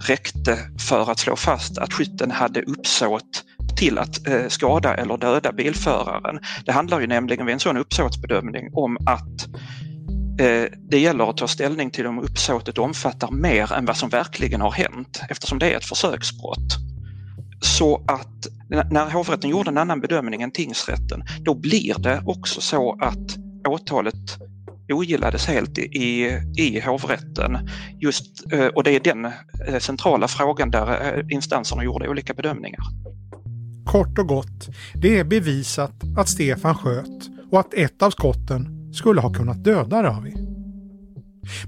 räckte 0.00 0.58
för 0.88 1.10
att 1.10 1.18
slå 1.18 1.36
fast 1.36 1.78
att 1.78 1.92
skytten 1.92 2.30
hade 2.30 2.62
uppsåt 2.62 3.44
till 3.76 3.98
att 3.98 4.26
eh, 4.28 4.48
skada 4.48 4.94
eller 4.94 5.16
döda 5.16 5.52
bilföraren. 5.52 6.40
Det 6.66 6.72
handlar 6.72 7.00
ju 7.00 7.06
nämligen 7.06 7.46
vid 7.46 7.52
en 7.52 7.60
sån 7.60 7.76
uppsåtsbedömning 7.76 8.70
om 8.72 8.96
att 9.06 9.46
eh, 10.40 10.64
det 10.90 10.98
gäller 10.98 11.30
att 11.30 11.36
ta 11.36 11.48
ställning 11.48 11.90
till 11.90 12.06
om 12.06 12.18
uppsåtet 12.18 12.78
omfattar 12.78 13.30
mer 13.30 13.72
än 13.72 13.84
vad 13.84 13.96
som 13.96 14.08
verkligen 14.08 14.60
har 14.60 14.72
hänt 14.72 15.22
eftersom 15.28 15.58
det 15.58 15.72
är 15.72 15.76
ett 15.76 15.84
försöksbrott. 15.84 16.78
Så 17.60 18.04
att 18.08 18.46
när 18.90 19.10
hovrätten 19.10 19.50
gjorde 19.50 19.70
en 19.70 19.78
annan 19.78 20.00
bedömning 20.00 20.42
än 20.42 20.50
tingsrätten, 20.50 21.22
då 21.40 21.54
blir 21.54 21.94
det 21.98 22.22
också 22.26 22.60
så 22.60 22.98
att 23.00 23.36
åtalet 23.68 24.38
ogillades 24.92 25.46
helt 25.46 25.78
i, 25.78 26.38
i 26.56 26.80
hovrätten. 26.80 27.68
Just, 28.00 28.52
eh, 28.52 28.66
och 28.66 28.84
det 28.84 28.90
är 28.90 29.00
den 29.00 29.24
eh, 29.24 29.78
centrala 29.78 30.28
frågan 30.28 30.70
där 30.70 31.16
eh, 31.18 31.24
instanserna 31.28 31.84
gjorde 31.84 32.08
olika 32.08 32.34
bedömningar. 32.34 32.80
Kort 33.86 34.18
och 34.18 34.28
gott, 34.28 34.68
det 34.94 35.18
är 35.18 35.24
bevisat 35.24 35.94
att 36.16 36.28
Stefan 36.28 36.74
sköt 36.74 37.30
och 37.50 37.60
att 37.60 37.74
ett 37.74 38.02
av 38.02 38.10
skotten 38.10 38.92
skulle 38.92 39.20
ha 39.20 39.32
kunnat 39.32 39.64
döda 39.64 40.02
Ravi. 40.02 40.34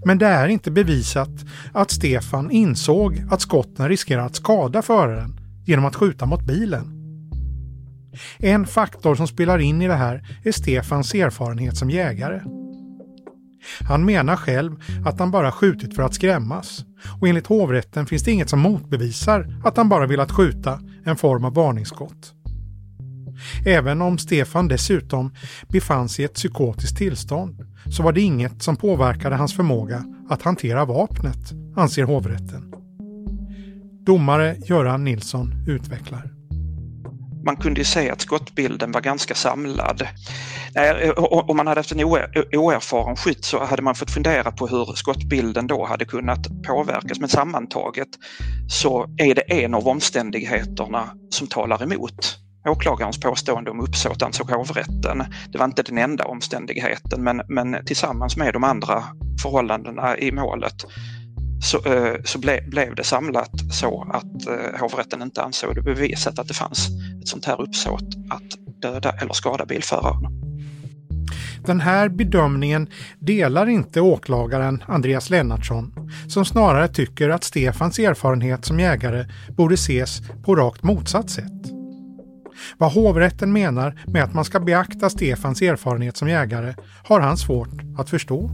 Men 0.05 0.19
det 0.19 0.27
är 0.27 0.49
inte 0.49 0.71
bevisat 0.71 1.31
att 1.73 1.91
Stefan 1.91 2.51
insåg 2.51 3.25
att 3.31 3.41
skotten 3.41 3.89
riskerar 3.89 4.27
att 4.27 4.37
skada 4.37 4.83
föraren 4.83 5.41
genom 5.67 5.85
att 5.85 5.97
skjuta 5.97 6.27
mot 6.27 6.43
bilen. 6.43 6.95
En 8.39 8.67
faktor 8.67 9.15
som 9.15 9.27
spelar 9.27 9.59
in 9.59 9.83
i 9.83 9.89
det 9.89 9.95
här 9.95 10.27
är 10.45 10.53
Stefans 10.53 11.15
erfarenhet 11.15 11.77
som 11.77 11.91
jägare. 11.91 12.41
Han 13.81 14.05
menar 14.05 14.37
själv 14.37 14.77
att 15.05 15.18
han 15.18 15.31
bara 15.31 15.53
skjutit 15.53 15.94
för 15.94 16.03
att 16.03 16.14
skrämmas 16.14 16.85
och 17.20 17.29
enligt 17.29 17.46
hovrätten 17.46 18.07
finns 18.07 18.22
det 18.22 18.33
inget 18.33 18.50
som 18.50 18.61
motbevisar 18.61 19.61
att 19.64 19.77
han 19.77 19.88
bara 19.88 20.07
velat 20.07 20.33
skjuta 20.33 20.81
en 21.05 21.16
form 21.16 21.44
av 21.44 21.55
varningsskott. 21.55 22.35
Även 23.66 24.03
om 24.03 24.18
Stefan 24.18 24.68
dessutom 24.68 25.35
befann 25.68 26.09
sig 26.09 26.22
i 26.22 26.27
ett 26.27 26.35
psykotiskt 26.35 26.96
tillstånd 26.96 27.66
så 27.90 28.03
var 28.03 28.12
det 28.12 28.20
inget 28.20 28.62
som 28.62 28.77
påverkade 28.77 29.37
hans 29.37 29.57
förmåga 29.57 30.05
att 30.29 30.42
hantera 30.42 30.85
vapnet, 30.85 31.53
anser 31.77 32.03
hovrätten. 32.05 32.74
Domare 34.07 34.57
Göran 34.66 35.05
Nilsson 35.05 35.64
utvecklar. 35.66 36.34
Man 37.45 37.57
kunde 37.57 37.81
ju 37.81 37.85
se 37.85 38.11
att 38.11 38.21
skottbilden 38.21 38.93
var 38.93 39.01
ganska 39.01 39.35
samlad. 39.35 40.09
Om 41.17 41.57
man 41.57 41.67
hade 41.67 41.79
haft 41.79 41.93
en 41.93 42.05
oerfaren 42.05 43.17
skytt 43.17 43.45
så 43.45 43.65
hade 43.65 43.83
man 43.83 43.95
fått 43.95 44.11
fundera 44.11 44.53
på 44.53 44.67
hur 44.67 44.85
skottbilden 44.95 45.67
då 45.67 45.85
hade 45.85 46.05
kunnat 46.05 46.47
påverkas. 46.67 47.21
Men 47.21 47.29
sammantaget 47.29 48.09
så 48.69 49.07
är 49.17 49.35
det 49.35 49.65
en 49.65 49.75
av 49.75 49.89
omständigheterna 49.89 51.11
som 51.31 51.47
talar 51.47 51.83
emot 51.83 52.39
åklagarens 52.69 53.21
påstående 53.21 53.71
om 53.71 53.81
uppsåt 53.81 54.23
ansåg 54.23 54.51
hovrätten. 54.51 55.25
Det 55.53 55.59
var 55.59 55.65
inte 55.65 55.83
den 55.83 55.99
enda 55.99 56.25
omständigheten 56.25 57.23
men, 57.23 57.43
men 57.49 57.77
tillsammans 57.87 58.37
med 58.37 58.53
de 58.53 58.65
andra 58.65 59.05
förhållandena 59.43 60.19
i 60.19 60.33
målet 60.33 60.87
så, 61.64 61.79
eh, 61.79 62.14
så 62.24 62.38
ble, 62.38 62.61
blev 62.66 62.94
det 62.94 63.05
samlat 63.05 63.50
så 63.70 64.07
att 64.12 64.46
eh, 64.46 64.81
hovrätten 64.81 65.22
inte 65.22 65.42
ansåg 65.42 65.74
det 65.74 65.83
bevisat 65.83 66.38
att 66.38 66.48
det 66.48 66.55
fanns 66.55 66.88
ett 67.22 67.29
sånt 67.29 67.44
här 67.44 67.61
uppsåt 67.61 68.09
att 68.31 68.81
döda 68.83 69.12
eller 69.12 69.33
skada 69.33 69.66
bilföraren. 69.66 70.44
Den 71.66 71.81
här 71.81 72.09
bedömningen 72.09 72.88
delar 73.18 73.68
inte 73.68 74.00
åklagaren 74.00 74.85
Andreas 74.87 75.31
Lennartsson 75.31 75.92
som 76.29 76.44
snarare 76.44 76.88
tycker 76.88 77.29
att 77.29 77.44
Stefans 77.44 77.98
erfarenhet 77.98 78.64
som 78.64 78.81
jägare 78.81 79.27
borde 79.57 79.74
ses 79.74 80.20
på 80.44 80.55
rakt 80.55 80.83
motsatt 80.83 81.31
sätt. 81.31 81.53
Vad 82.79 82.92
hovrätten 82.92 83.53
menar 83.53 84.00
med 84.07 84.24
att 84.24 84.35
man 84.35 84.44
ska 84.44 84.61
beakta 84.61 85.11
Stefans 85.11 85.62
erfarenhet 85.62 86.16
som 86.16 86.29
jägare 86.29 86.74
har 87.05 87.20
han 87.20 87.37
svårt 87.37 87.83
att 87.98 88.11
förstå. 88.11 88.50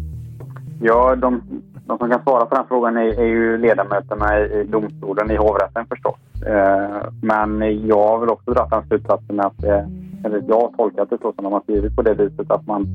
Ja, 0.82 1.16
de, 1.16 1.42
de 1.86 1.98
som 1.98 2.10
kan 2.10 2.22
svara 2.22 2.46
på 2.46 2.54
den 2.54 2.64
frågan 2.68 2.96
är, 2.96 3.20
är 3.20 3.26
ju 3.26 3.58
ledamöterna 3.58 4.38
i, 4.38 4.60
i 4.60 4.64
domstolen 4.64 5.30
i 5.30 5.36
hovrätten 5.36 5.86
förstås. 5.86 6.16
Eh, 6.46 7.02
men 7.22 7.86
jag 7.86 8.08
har 8.08 8.18
väl 8.18 8.28
också 8.28 8.50
dragit 8.50 8.70
den 8.70 8.86
slutsatsen 8.88 9.40
att, 9.40 9.64
eh, 9.64 9.84
eller 10.24 10.44
jag 10.48 10.60
har 10.60 10.72
tolkat 10.76 11.10
det 11.10 11.18
så 11.22 11.32
som 11.32 11.44
de 11.44 11.52
har 11.52 11.60
skrivit 11.60 11.96
på 11.96 12.02
det 12.02 12.14
viset 12.14 12.50
att 12.50 12.66
man, 12.66 12.86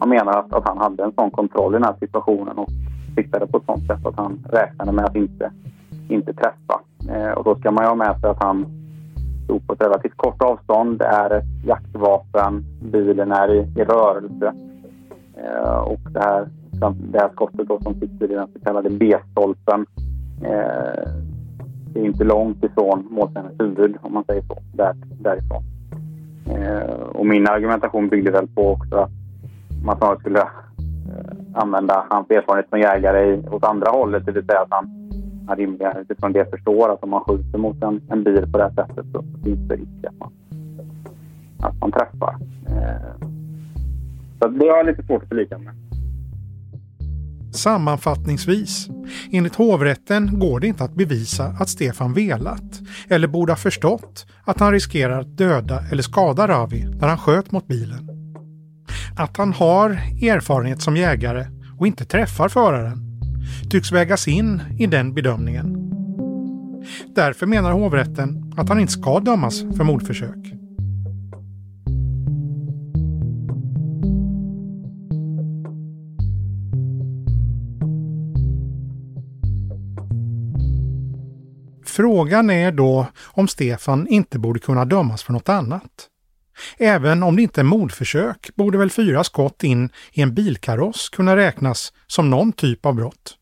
man 0.00 0.08
menar 0.08 0.32
att, 0.32 0.52
att 0.52 0.68
han 0.68 0.78
hade 0.78 1.04
en 1.04 1.12
sån 1.12 1.30
kontroll 1.30 1.72
i 1.74 1.78
den 1.78 1.84
här 1.84 1.96
situationen 2.00 2.58
och 2.58 2.68
siktade 3.16 3.46
på 3.46 3.58
ett 3.58 3.66
sånt 3.66 3.86
sätt 3.86 4.06
att 4.06 4.16
han 4.16 4.38
räknade 4.52 4.92
med 4.92 5.04
att 5.04 5.16
inte, 5.16 5.50
inte 6.08 6.32
träffa. 6.32 6.80
Eh, 7.08 7.30
och 7.30 7.44
då 7.44 7.54
ska 7.54 7.70
man 7.70 7.84
ju 7.84 7.88
ha 7.88 7.94
med 7.94 8.20
sig 8.20 8.30
att 8.30 8.42
han 8.42 8.66
stod 9.44 9.66
på 9.66 9.72
ett 9.72 9.82
relativt 9.82 10.16
kort 10.16 10.42
avstånd. 10.42 10.98
Det 10.98 11.04
är 11.04 11.30
ett 11.30 11.66
jaktvapen, 11.66 12.64
bilen 12.92 13.32
är 13.32 13.54
i, 13.54 13.58
i 13.58 13.84
rörelse 13.84 14.52
eh, 15.36 15.78
och 15.78 16.00
det 16.12 16.20
här 16.20 16.48
Liksom, 16.80 17.12
det 17.12 17.18
här 17.18 17.28
skottet 17.28 17.68
då 17.68 17.80
som 17.82 17.94
sitter 17.94 18.32
i 18.32 18.34
den 18.34 18.48
så 18.52 18.58
kallade 18.64 18.90
B-stolpen. 18.90 19.86
Eh, 20.44 21.08
det 21.92 22.00
är 22.00 22.04
inte 22.04 22.24
långt 22.24 22.64
ifrån 22.64 23.08
målsägandens 23.10 23.60
huvud 23.60 23.96
om 24.02 24.14
man 24.14 24.24
säger 24.24 24.42
så, 24.42 24.56
där, 24.74 24.94
därifrån. 25.20 25.62
Eh, 26.46 27.00
och 27.00 27.26
min 27.26 27.48
argumentation 27.48 28.08
byggde 28.08 28.30
väl 28.30 28.46
på 28.46 28.70
också 28.70 28.96
att 28.96 29.10
man 29.84 29.96
snarare 29.96 30.18
skulle 30.18 30.40
eh, 30.40 30.46
använda 31.52 32.06
hans 32.10 32.30
erfarenhet 32.30 32.68
som 32.70 32.80
jägare 32.80 33.34
i, 33.34 33.48
åt 33.50 33.64
andra 33.64 33.90
hållet, 33.90 34.26
det 34.26 34.32
vill 34.32 34.46
säga 34.46 34.60
att 34.60 34.70
han, 34.70 35.10
rimligen 35.56 35.96
utifrån 35.96 36.32
det 36.32 36.50
förstår 36.50 36.92
att 36.92 37.02
om 37.02 37.10
man 37.10 37.20
skjuter 37.20 37.58
mot 37.58 37.82
en, 37.82 38.00
en 38.08 38.24
bil 38.24 38.52
på 38.52 38.58
det 38.58 38.64
här 38.64 38.86
sättet 38.86 39.06
så 39.12 39.22
finns 39.44 39.68
det 39.68 39.74
risk 39.74 40.04
att 40.06 40.18
man, 40.18 40.32
att 41.62 41.80
man 41.80 41.92
träffar. 41.92 42.36
Eh, 42.66 43.26
så 44.42 44.48
det 44.48 44.68
har 44.68 44.76
jag 44.76 44.86
lite 44.86 45.02
svårt 45.02 45.22
att 45.22 45.28
förlika 45.28 45.58
med. 45.58 45.89
Sammanfattningsvis, 47.52 48.88
enligt 49.30 49.54
hovrätten 49.54 50.38
går 50.38 50.60
det 50.60 50.66
inte 50.66 50.84
att 50.84 50.94
bevisa 50.94 51.44
att 51.44 51.68
Stefan 51.68 52.12
velat 52.12 52.80
eller 53.08 53.28
borde 53.28 53.52
ha 53.52 53.56
förstått 53.56 54.26
att 54.44 54.60
han 54.60 54.72
riskerar 54.72 55.20
att 55.20 55.36
döda 55.36 55.84
eller 55.90 56.02
skada 56.02 56.48
Ravi 56.48 56.84
när 56.84 57.08
han 57.08 57.18
sköt 57.18 57.50
mot 57.50 57.66
bilen. 57.66 58.08
Att 59.16 59.36
han 59.36 59.52
har 59.52 59.90
erfarenhet 60.22 60.82
som 60.82 60.96
jägare 60.96 61.46
och 61.78 61.86
inte 61.86 62.04
träffar 62.04 62.48
föraren 62.48 63.10
tycks 63.70 63.92
vägas 63.92 64.28
in 64.28 64.62
i 64.78 64.86
den 64.86 65.14
bedömningen. 65.14 65.76
Därför 67.14 67.46
menar 67.46 67.72
hovrätten 67.72 68.54
att 68.56 68.68
han 68.68 68.80
inte 68.80 68.92
ska 68.92 69.20
dömas 69.20 69.60
för 69.60 69.84
mordförsök. 69.84 70.59
Frågan 82.00 82.50
är 82.50 82.72
då 82.72 83.06
om 83.24 83.48
Stefan 83.48 84.08
inte 84.08 84.38
borde 84.38 84.60
kunna 84.60 84.84
dömas 84.84 85.22
för 85.22 85.32
något 85.32 85.48
annat. 85.48 86.08
Även 86.78 87.22
om 87.22 87.36
det 87.36 87.42
inte 87.42 87.60
är 87.60 87.64
mordförsök 87.64 88.50
borde 88.54 88.78
väl 88.78 88.90
fyra 88.90 89.24
skott 89.24 89.64
in 89.64 89.90
i 90.12 90.22
en 90.22 90.34
bilkaross 90.34 91.08
kunna 91.08 91.36
räknas 91.36 91.92
som 92.06 92.30
någon 92.30 92.52
typ 92.52 92.86
av 92.86 92.94
brott. 92.94 93.36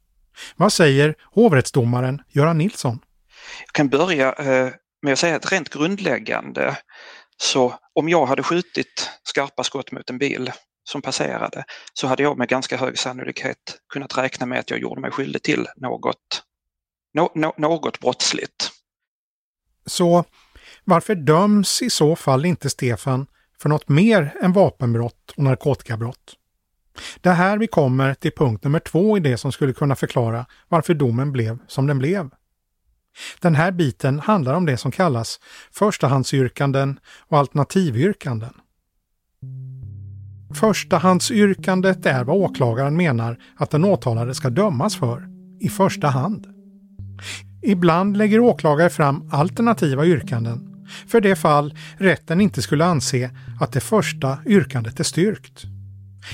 Vad 0.56 0.72
säger 0.72 1.14
hovrättsdomaren 1.22 2.22
Göran 2.28 2.58
Nilsson? 2.58 2.98
Jag 3.66 3.72
kan 3.72 3.88
börja 3.88 4.32
eh, 4.32 4.72
med 5.02 5.12
att 5.12 5.18
säga 5.18 5.36
att 5.36 5.52
rent 5.52 5.68
grundläggande 5.68 6.76
så 7.36 7.74
om 7.94 8.08
jag 8.08 8.26
hade 8.26 8.42
skjutit 8.42 9.10
skarpa 9.22 9.64
skott 9.64 9.92
mot 9.92 10.10
en 10.10 10.18
bil 10.18 10.52
som 10.84 11.02
passerade 11.02 11.64
så 11.92 12.06
hade 12.06 12.22
jag 12.22 12.38
med 12.38 12.48
ganska 12.48 12.76
hög 12.76 12.98
sannolikhet 12.98 13.78
kunnat 13.92 14.18
räkna 14.18 14.46
med 14.46 14.58
att 14.58 14.70
jag 14.70 14.80
gjorde 14.80 15.00
mig 15.00 15.10
skyldig 15.10 15.42
till 15.42 15.66
något 15.76 16.42
no, 17.14 17.30
no, 17.34 17.54
något 17.56 18.00
brottsligt. 18.00 18.70
Så 19.86 20.24
varför 20.84 21.14
döms 21.14 21.82
i 21.82 21.90
så 21.90 22.16
fall 22.16 22.44
inte 22.44 22.70
Stefan 22.70 23.26
för 23.58 23.68
något 23.68 23.88
mer 23.88 24.36
än 24.42 24.52
vapenbrott 24.52 25.30
och 25.36 25.42
narkotikabrott? 25.42 26.36
Det 27.20 27.28
är 27.28 27.34
här 27.34 27.58
vi 27.58 27.66
kommer 27.66 28.14
till 28.14 28.32
punkt 28.36 28.64
nummer 28.64 28.80
två 28.80 29.16
i 29.16 29.20
det 29.20 29.36
som 29.36 29.52
skulle 29.52 29.72
kunna 29.72 29.96
förklara 29.96 30.46
varför 30.68 30.94
domen 30.94 31.32
blev 31.32 31.58
som 31.66 31.86
den 31.86 31.98
blev. 31.98 32.30
Den 33.40 33.54
här 33.54 33.72
biten 33.72 34.20
handlar 34.20 34.54
om 34.54 34.66
det 34.66 34.76
som 34.76 34.90
kallas 34.90 35.40
förstahandsyrkanden 35.72 37.00
och 37.18 37.38
alternativyrkanden. 37.38 38.54
Förstahandsyrkandet 40.54 42.06
är 42.06 42.24
vad 42.24 42.36
åklagaren 42.36 42.96
menar 42.96 43.38
att 43.56 43.70
den 43.70 43.84
åtalade 43.84 44.34
ska 44.34 44.50
dömas 44.50 44.96
för, 44.96 45.28
i 45.60 45.68
första 45.68 46.08
hand. 46.08 46.57
Ibland 47.62 48.16
lägger 48.16 48.40
åklagare 48.40 48.90
fram 48.90 49.28
alternativa 49.32 50.06
yrkanden 50.06 50.68
för 51.06 51.20
det 51.20 51.36
fall 51.36 51.74
rätten 51.96 52.40
inte 52.40 52.62
skulle 52.62 52.84
anse 52.84 53.30
att 53.60 53.72
det 53.72 53.80
första 53.80 54.38
yrkandet 54.46 55.00
är 55.00 55.04
styrkt. 55.04 55.64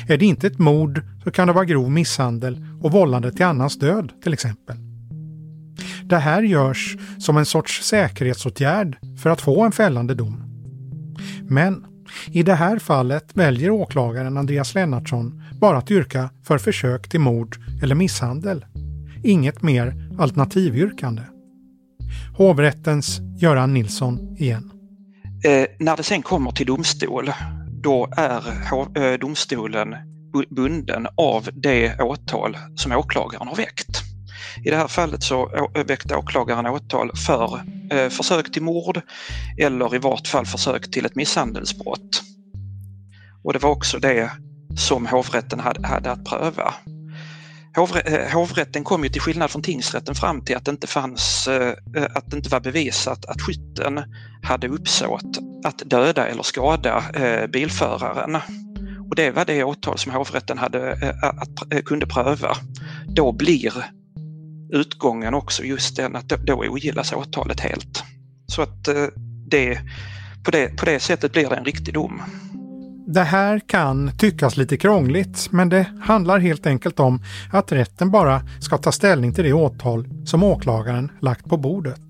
Är 0.08 0.18
det 0.18 0.26
inte 0.26 0.46
ett 0.46 0.58
mord 0.58 1.02
så 1.24 1.30
kan 1.30 1.46
det 1.46 1.52
vara 1.52 1.64
grov 1.64 1.90
misshandel 1.90 2.66
och 2.80 2.92
vållande 2.92 3.32
till 3.32 3.44
annans 3.44 3.78
död 3.78 4.12
till 4.22 4.32
exempel. 4.32 4.76
Det 6.04 6.16
här 6.16 6.42
görs 6.42 6.96
som 7.18 7.36
en 7.36 7.46
sorts 7.46 7.82
säkerhetsåtgärd 7.82 8.96
för 9.22 9.30
att 9.30 9.40
få 9.40 9.62
en 9.62 9.72
fällande 9.72 10.14
dom. 10.14 10.42
Men 11.42 11.84
i 12.26 12.42
det 12.42 12.54
här 12.54 12.78
fallet 12.78 13.30
väljer 13.34 13.70
åklagaren 13.70 14.36
Andreas 14.36 14.74
Lennartsson 14.74 15.42
bara 15.60 15.78
att 15.78 15.90
yrka 15.90 16.30
för 16.42 16.58
försök 16.58 17.08
till 17.08 17.20
mord 17.20 17.56
eller 17.82 17.94
misshandel. 17.94 18.64
Inget 19.22 19.62
mer 19.62 20.03
alternativyrkande. 20.18 21.22
Hovrättens 22.36 23.20
Göran 23.40 23.74
Nilsson 23.74 24.36
igen. 24.38 24.70
Eh, 25.44 25.66
när 25.78 25.96
det 25.96 26.02
sen 26.02 26.22
kommer 26.22 26.50
till 26.50 26.66
domstol, 26.66 27.30
då 27.82 28.08
är 28.16 28.42
eh, 28.98 29.18
domstolen 29.18 29.94
bunden 30.50 31.06
av 31.16 31.48
det 31.52 32.00
åtal 32.00 32.56
som 32.76 32.92
åklagaren 32.92 33.48
har 33.48 33.56
väckt. 33.56 34.02
I 34.64 34.70
det 34.70 34.76
här 34.76 34.88
fallet 34.88 35.22
så 35.22 35.54
eh, 35.74 35.84
väckte 35.84 36.16
åklagaren 36.16 36.66
åtal 36.66 37.10
för 37.26 37.60
eh, 37.90 38.08
försök 38.08 38.52
till 38.52 38.62
mord 38.62 39.00
eller 39.58 39.94
i 39.94 39.98
vart 39.98 40.26
fall 40.26 40.46
försök 40.46 40.90
till 40.90 41.06
ett 41.06 41.14
misshandelsbrott. 41.14 42.22
Och 43.42 43.52
det 43.52 43.58
var 43.58 43.70
också 43.70 43.98
det 43.98 44.30
som 44.76 45.06
hovrätten 45.06 45.60
hade, 45.60 45.86
hade 45.86 46.10
att 46.10 46.24
pröva. 46.24 46.74
Eh, 47.76 48.32
hovrätten 48.32 48.84
kom 48.84 49.04
ju 49.04 49.10
till 49.10 49.20
skillnad 49.20 49.50
från 49.50 49.62
tingsrätten 49.62 50.14
fram 50.14 50.44
till 50.44 50.56
att 50.56 50.64
det 50.64 50.70
inte 50.70 50.86
fanns, 50.86 51.48
eh, 51.48 51.74
eh, 51.96 52.06
att 52.14 52.30
det 52.30 52.36
inte 52.36 52.48
var 52.48 52.60
bevisat 52.60 53.24
att 53.24 53.42
skytten 53.42 54.00
hade 54.42 54.68
uppsåt 54.68 55.38
att 55.64 55.78
döda 55.86 56.26
eller 56.26 56.42
skada 56.42 57.04
bilföraren. 57.52 58.36
Och 59.10 59.14
det 59.16 59.30
var 59.30 59.44
det 59.44 59.64
åtal 59.64 59.98
som 59.98 60.12
hovrätten 60.12 60.58
hade, 60.58 60.92
att, 61.22 61.84
kunde 61.84 62.06
pröva. 62.06 62.56
Då 63.06 63.32
blir 63.32 63.72
utgången 64.72 65.34
också 65.34 65.62
just 65.64 65.96
den 65.96 66.16
att 66.16 66.28
då 66.28 66.54
ogillas 66.54 67.12
åtalet 67.12 67.60
helt. 67.60 68.04
Så 68.46 68.62
att 68.62 68.88
det, 69.50 69.80
på, 70.44 70.50
det, 70.50 70.76
på 70.76 70.84
det 70.84 71.00
sättet 71.00 71.32
blir 71.32 71.48
det 71.48 71.56
en 71.56 71.64
riktig 71.64 71.94
dom. 71.94 72.22
Det 73.06 73.22
här 73.22 73.60
kan 73.66 74.10
tyckas 74.18 74.56
lite 74.56 74.76
krångligt, 74.76 75.48
men 75.50 75.68
det 75.68 75.86
handlar 76.00 76.38
helt 76.38 76.66
enkelt 76.66 77.00
om 77.00 77.22
att 77.52 77.72
rätten 77.72 78.10
bara 78.10 78.42
ska 78.60 78.78
ta 78.78 78.92
ställning 78.92 79.32
till 79.32 79.44
det 79.44 79.52
åtal 79.52 80.08
som 80.24 80.42
åklagaren 80.42 81.10
lagt 81.20 81.44
på 81.44 81.56
bordet. 81.56 82.00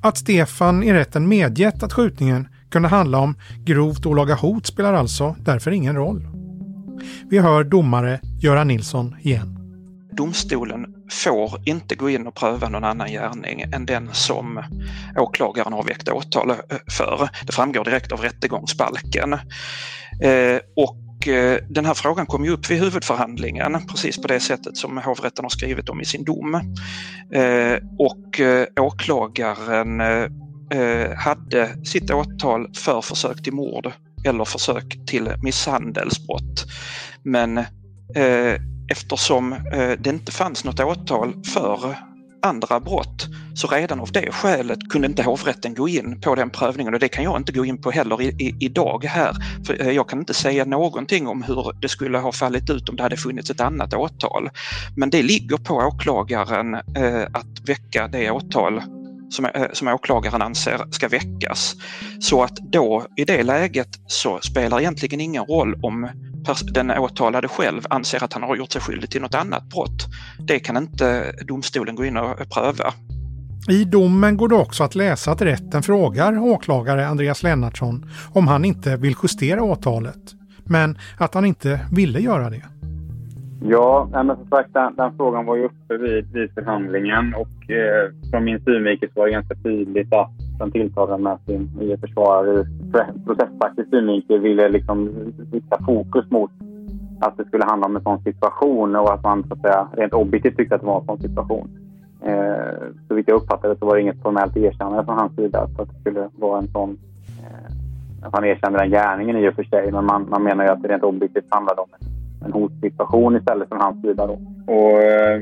Att 0.00 0.18
Stefan 0.18 0.82
i 0.82 0.92
rätten 0.92 1.28
medgett 1.28 1.82
att 1.82 1.92
skjutningen 1.92 2.48
kunde 2.70 2.88
handla 2.88 3.18
om 3.18 3.34
grovt 3.64 4.06
olaga 4.06 4.34
hot 4.34 4.66
spelar 4.66 4.94
alltså 4.94 5.36
därför 5.38 5.70
ingen 5.70 5.96
roll. 5.96 6.28
Vi 7.30 7.38
hör 7.38 7.64
domare 7.64 8.20
Göran 8.40 8.68
Nilsson 8.68 9.16
igen. 9.20 9.57
Domstolen 10.18 10.86
får 11.10 11.60
inte 11.64 11.94
gå 11.94 12.10
in 12.10 12.26
och 12.26 12.34
pröva 12.34 12.68
någon 12.68 12.84
annan 12.84 13.08
gärning 13.08 13.60
än 13.60 13.86
den 13.86 14.08
som 14.12 14.62
åklagaren 15.16 15.72
har 15.72 15.82
väckt 15.82 16.08
åtal 16.08 16.52
för. 16.90 17.28
Det 17.46 17.52
framgår 17.52 17.84
direkt 17.84 18.12
av 18.12 18.20
rättegångsbalken. 18.20 19.32
Eh, 20.22 20.58
och 20.76 21.28
eh, 21.28 21.58
den 21.68 21.84
här 21.86 21.94
frågan 21.94 22.26
kom 22.26 22.44
ju 22.44 22.50
upp 22.50 22.70
vid 22.70 22.80
huvudförhandlingen 22.80 23.76
precis 23.88 24.22
på 24.22 24.28
det 24.28 24.40
sättet 24.40 24.76
som 24.76 24.96
hovrätten 24.98 25.44
har 25.44 25.50
skrivit 25.50 25.88
om 25.88 26.00
i 26.00 26.04
sin 26.04 26.24
dom. 26.24 26.54
Eh, 27.34 27.78
och 27.98 28.40
åklagaren 28.80 30.02
hade 31.16 31.86
sitt 31.86 32.10
åtal 32.10 32.74
för 32.74 33.00
försök 33.00 33.42
till 33.42 33.52
mord 33.52 33.92
eller 34.24 34.44
försök 34.44 34.98
till 35.06 35.32
misshandelsbrott. 35.42 36.66
Men 37.22 37.64
eftersom 38.88 39.52
eh, 39.52 39.90
det 39.98 40.06
inte 40.06 40.32
fanns 40.32 40.64
något 40.64 40.80
åtal 40.80 41.44
för 41.44 41.96
andra 42.42 42.80
brott. 42.80 43.26
Så 43.54 43.68
redan 43.68 44.00
av 44.00 44.12
det 44.12 44.32
skälet 44.32 44.78
kunde 44.90 45.08
inte 45.08 45.22
hovrätten 45.22 45.74
gå 45.74 45.88
in 45.88 46.20
på 46.20 46.34
den 46.34 46.50
prövningen 46.50 46.94
och 46.94 47.00
det 47.00 47.08
kan 47.08 47.24
jag 47.24 47.36
inte 47.36 47.52
gå 47.52 47.64
in 47.64 47.80
på 47.80 47.90
heller 47.90 48.22
i, 48.22 48.26
i, 48.26 48.56
idag 48.60 49.04
här. 49.04 49.34
För 49.66 49.82
eh, 49.82 49.90
jag 49.90 50.08
kan 50.08 50.18
inte 50.18 50.34
säga 50.34 50.64
någonting 50.64 51.26
om 51.26 51.42
hur 51.42 51.72
det 51.80 51.88
skulle 51.88 52.18
ha 52.18 52.32
fallit 52.32 52.70
ut 52.70 52.88
om 52.88 52.96
det 52.96 53.02
hade 53.02 53.16
funnits 53.16 53.50
ett 53.50 53.60
annat 53.60 53.94
åtal. 53.94 54.50
Men 54.96 55.10
det 55.10 55.22
ligger 55.22 55.56
på 55.56 55.74
åklagaren 55.74 56.74
eh, 56.74 57.22
att 57.32 57.68
väcka 57.68 58.08
det 58.08 58.30
åtal 58.30 58.82
som, 59.30 59.44
eh, 59.44 59.66
som 59.72 59.88
åklagaren 59.88 60.42
anser 60.42 60.80
ska 60.90 61.08
väckas. 61.08 61.76
Så 62.20 62.42
att 62.42 62.56
då 62.56 63.06
i 63.16 63.24
det 63.24 63.42
läget 63.42 63.88
så 64.06 64.38
spelar 64.42 64.80
egentligen 64.80 65.20
ingen 65.20 65.44
roll 65.44 65.74
om 65.82 66.08
den 66.74 66.90
åtalade 66.90 67.48
själv 67.48 67.82
anser 67.90 68.24
att 68.24 68.32
han 68.32 68.42
har 68.42 68.56
gjort 68.56 68.72
sig 68.72 68.82
skyldig 68.82 69.10
till 69.10 69.22
något 69.22 69.34
annat 69.34 69.64
brott. 69.64 70.06
Det 70.46 70.58
kan 70.58 70.76
inte 70.76 71.32
domstolen 71.46 71.94
gå 71.94 72.04
in 72.04 72.16
och 72.16 72.36
pröva. 72.54 72.92
I 73.70 73.84
domen 73.84 74.36
går 74.36 74.48
det 74.48 74.54
också 74.54 74.84
att 74.84 74.94
läsa 74.94 75.30
att 75.30 75.42
rätten 75.42 75.82
frågar 75.82 76.38
åklagare 76.38 77.06
Andreas 77.06 77.42
Lennartsson 77.42 78.04
om 78.32 78.48
han 78.48 78.64
inte 78.64 78.96
vill 78.96 79.14
justera 79.22 79.62
åtalet, 79.62 80.34
men 80.64 80.98
att 81.18 81.34
han 81.34 81.44
inte 81.44 81.80
ville 81.92 82.20
göra 82.20 82.50
det. 82.50 82.62
Ja, 83.62 84.08
men 84.12 84.36
som 84.36 84.46
sagt 84.46 84.72
den, 84.72 84.94
den 84.94 85.16
frågan 85.16 85.46
var 85.46 85.56
ju 85.56 85.64
uppe 85.64 85.96
vid, 85.96 86.32
vid 86.32 86.50
förhandlingen 86.54 87.34
och 87.34 87.70
eh, 87.70 88.30
från 88.30 88.44
min 88.44 88.60
synvinkel 88.60 89.08
var 89.14 89.26
det 89.26 89.32
ganska 89.32 89.54
tydligt 89.54 90.12
att 90.12 90.47
den 90.58 90.70
tilltalade 90.70 91.22
med 91.22 91.38
sin 91.46 91.70
nya 91.78 91.98
försvarare 91.98 92.50
ur 92.50 92.66
processfaktisk 93.26 93.90
synvinkel 93.90 94.40
ville 94.40 94.68
liksom 94.68 95.10
rikta 95.52 95.78
fokus 95.86 96.30
mot 96.30 96.50
att 97.20 97.36
det 97.36 97.44
skulle 97.44 97.64
handla 97.64 97.86
om 97.86 97.96
en 97.96 98.02
sån 98.02 98.22
situation 98.22 98.96
och 98.96 99.14
att 99.14 99.22
man 99.22 99.44
så 99.48 99.54
att 99.54 99.60
säga 99.60 99.88
rent 99.92 100.12
objektivt 100.12 100.56
tyckte 100.56 100.74
att 100.74 100.80
det 100.80 100.86
var 100.86 101.00
en 101.00 101.06
sån 101.06 101.18
situation. 101.18 101.70
Eh, 102.22 102.74
så 103.08 103.14
vitt 103.14 103.28
jag 103.28 103.36
uppfattade 103.36 103.76
så 103.76 103.86
var 103.86 103.94
det 103.94 104.02
inget 104.02 104.22
formellt 104.22 104.56
erkännande 104.56 105.04
från 105.04 105.18
hans 105.18 105.36
sida 105.36 105.60
att 105.60 105.76
det 105.76 106.00
skulle 106.00 106.28
vara 106.36 106.58
en 106.58 106.68
sån 106.68 106.98
eh, 107.40 108.26
att 108.26 108.34
han 108.34 108.44
erkände 108.44 108.78
den 108.78 108.90
gärningen 108.90 109.36
i 109.36 109.48
och 109.48 109.54
för 109.54 109.64
sig 109.64 109.92
men 109.92 110.04
man, 110.04 110.26
man 110.30 110.42
menar 110.42 110.64
ju 110.64 110.70
att 110.70 110.82
det 110.82 110.88
rent 110.88 111.02
objektivt 111.02 111.46
handlade 111.50 111.80
om 111.80 111.88
en 112.00 112.08
en 112.44 112.52
hotsituation 112.52 113.36
istället 113.36 113.68
från 113.68 113.80
hans 113.80 114.02
sida. 114.02 114.26
Då. 114.26 114.38
Och, 114.72 115.02
eh, 115.02 115.40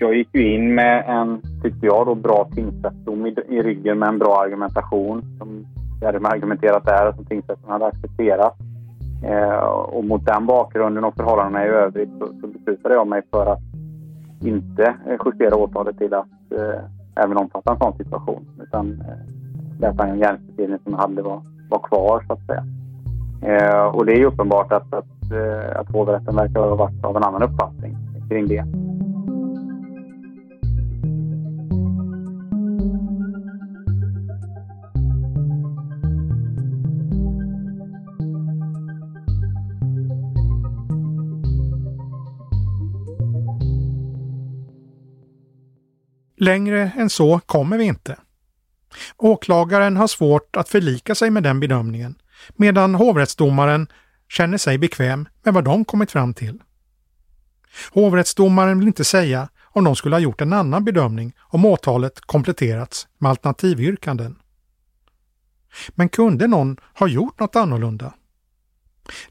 jag 0.00 0.14
gick 0.14 0.34
ju 0.34 0.54
in 0.54 0.74
med 0.74 1.04
en, 1.06 1.42
tyckte 1.62 1.86
jag, 1.86 2.06
då, 2.06 2.14
bra 2.14 2.48
tingsrättsdom 2.54 3.26
i, 3.26 3.36
i 3.48 3.62
ryggen 3.62 3.98
med 3.98 4.08
en 4.08 4.18
bra 4.18 4.42
argumentation 4.42 5.22
som 5.38 5.66
jag 6.00 6.12
hade 6.12 6.28
argumenterat 6.28 6.84
där 6.84 7.08
och 7.08 7.14
som 7.14 7.24
tingsrätten 7.24 7.70
hade 7.70 7.86
accepterat. 7.86 8.56
Eh, 9.24 9.64
och 9.68 10.04
mot 10.04 10.26
den 10.26 10.46
bakgrunden 10.46 11.04
och 11.04 11.14
förhållandena 11.14 11.66
i 11.66 11.68
övrigt 11.68 12.10
så, 12.18 12.26
så 12.26 12.46
beslutade 12.46 12.94
jag 12.94 13.06
mig 13.06 13.22
för 13.30 13.46
att 13.46 13.60
inte 14.44 14.82
eh, 14.82 15.16
justera 15.24 15.56
åtalet 15.56 15.98
till 15.98 16.14
att 16.14 16.52
eh, 16.56 16.80
även 17.24 17.36
omfatta 17.36 17.72
en 17.72 17.78
sån 17.78 17.96
situation. 17.96 18.44
Utan 18.62 18.90
eh, 18.90 19.80
lät 19.80 20.00
en 20.00 20.18
gärningsbeskrivning 20.18 20.78
som 20.84 20.92
jag 20.92 21.00
hade 21.00 21.22
var, 21.22 21.42
var 21.70 21.78
kvar, 21.78 22.24
så 22.26 22.32
att 22.32 22.46
säga. 22.46 22.64
Eh, 23.42 23.84
och 23.84 24.06
det 24.06 24.12
är 24.12 24.18
ju 24.18 24.26
uppenbart 24.26 24.72
att, 24.72 24.94
att 24.94 25.32
eh, 25.32 25.80
att 25.80 25.88
hovrätten 25.88 26.36
verkar 26.36 26.60
ha 26.60 26.74
varit 26.74 27.04
av 27.04 27.16
en 27.16 27.24
annan 27.24 27.42
uppfattning 27.42 27.96
kring 28.28 28.48
det. 28.48 28.64
Längre 46.40 46.92
än 46.96 47.10
så 47.10 47.40
kommer 47.40 47.78
vi 47.78 47.84
inte. 47.84 48.16
Åklagaren 49.16 49.96
har 49.96 50.06
svårt 50.06 50.56
att 50.56 50.68
förlika 50.68 51.14
sig 51.14 51.30
med 51.30 51.42
den 51.42 51.60
bedömningen, 51.60 52.14
medan 52.56 52.94
hovrättsdomaren 52.94 53.86
känner 54.28 54.58
sig 54.58 54.78
bekväm 54.78 55.28
med 55.42 55.54
vad 55.54 55.64
de 55.64 55.84
kommit 55.84 56.10
fram 56.10 56.34
till. 56.34 56.58
Hovrättsdomaren 57.92 58.78
vill 58.78 58.88
inte 58.88 59.04
säga 59.04 59.48
om 59.64 59.84
de 59.84 59.96
skulle 59.96 60.14
ha 60.14 60.20
gjort 60.20 60.40
en 60.40 60.52
annan 60.52 60.84
bedömning 60.84 61.32
om 61.40 61.64
åtalet 61.64 62.20
kompletterats 62.20 63.08
med 63.18 63.30
alternativyrkanden. 63.30 64.36
Men 65.90 66.08
kunde 66.08 66.46
någon 66.46 66.76
ha 66.94 67.08
gjort 67.08 67.40
något 67.40 67.56
annorlunda? 67.56 68.14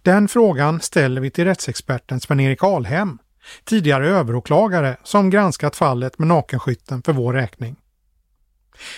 Den 0.01 0.27
frågan 0.27 0.81
ställer 0.81 1.21
vi 1.21 1.31
till 1.31 1.45
rättsexperten 1.45 2.19
Sven-Erik 2.19 2.63
Alhem, 2.63 3.17
tidigare 3.63 4.07
överåklagare 4.07 4.97
som 5.03 5.29
granskat 5.29 5.75
fallet 5.75 6.19
med 6.19 6.27
nakenskytten 6.27 7.01
för 7.01 7.13
vår 7.13 7.33
räkning. 7.33 7.75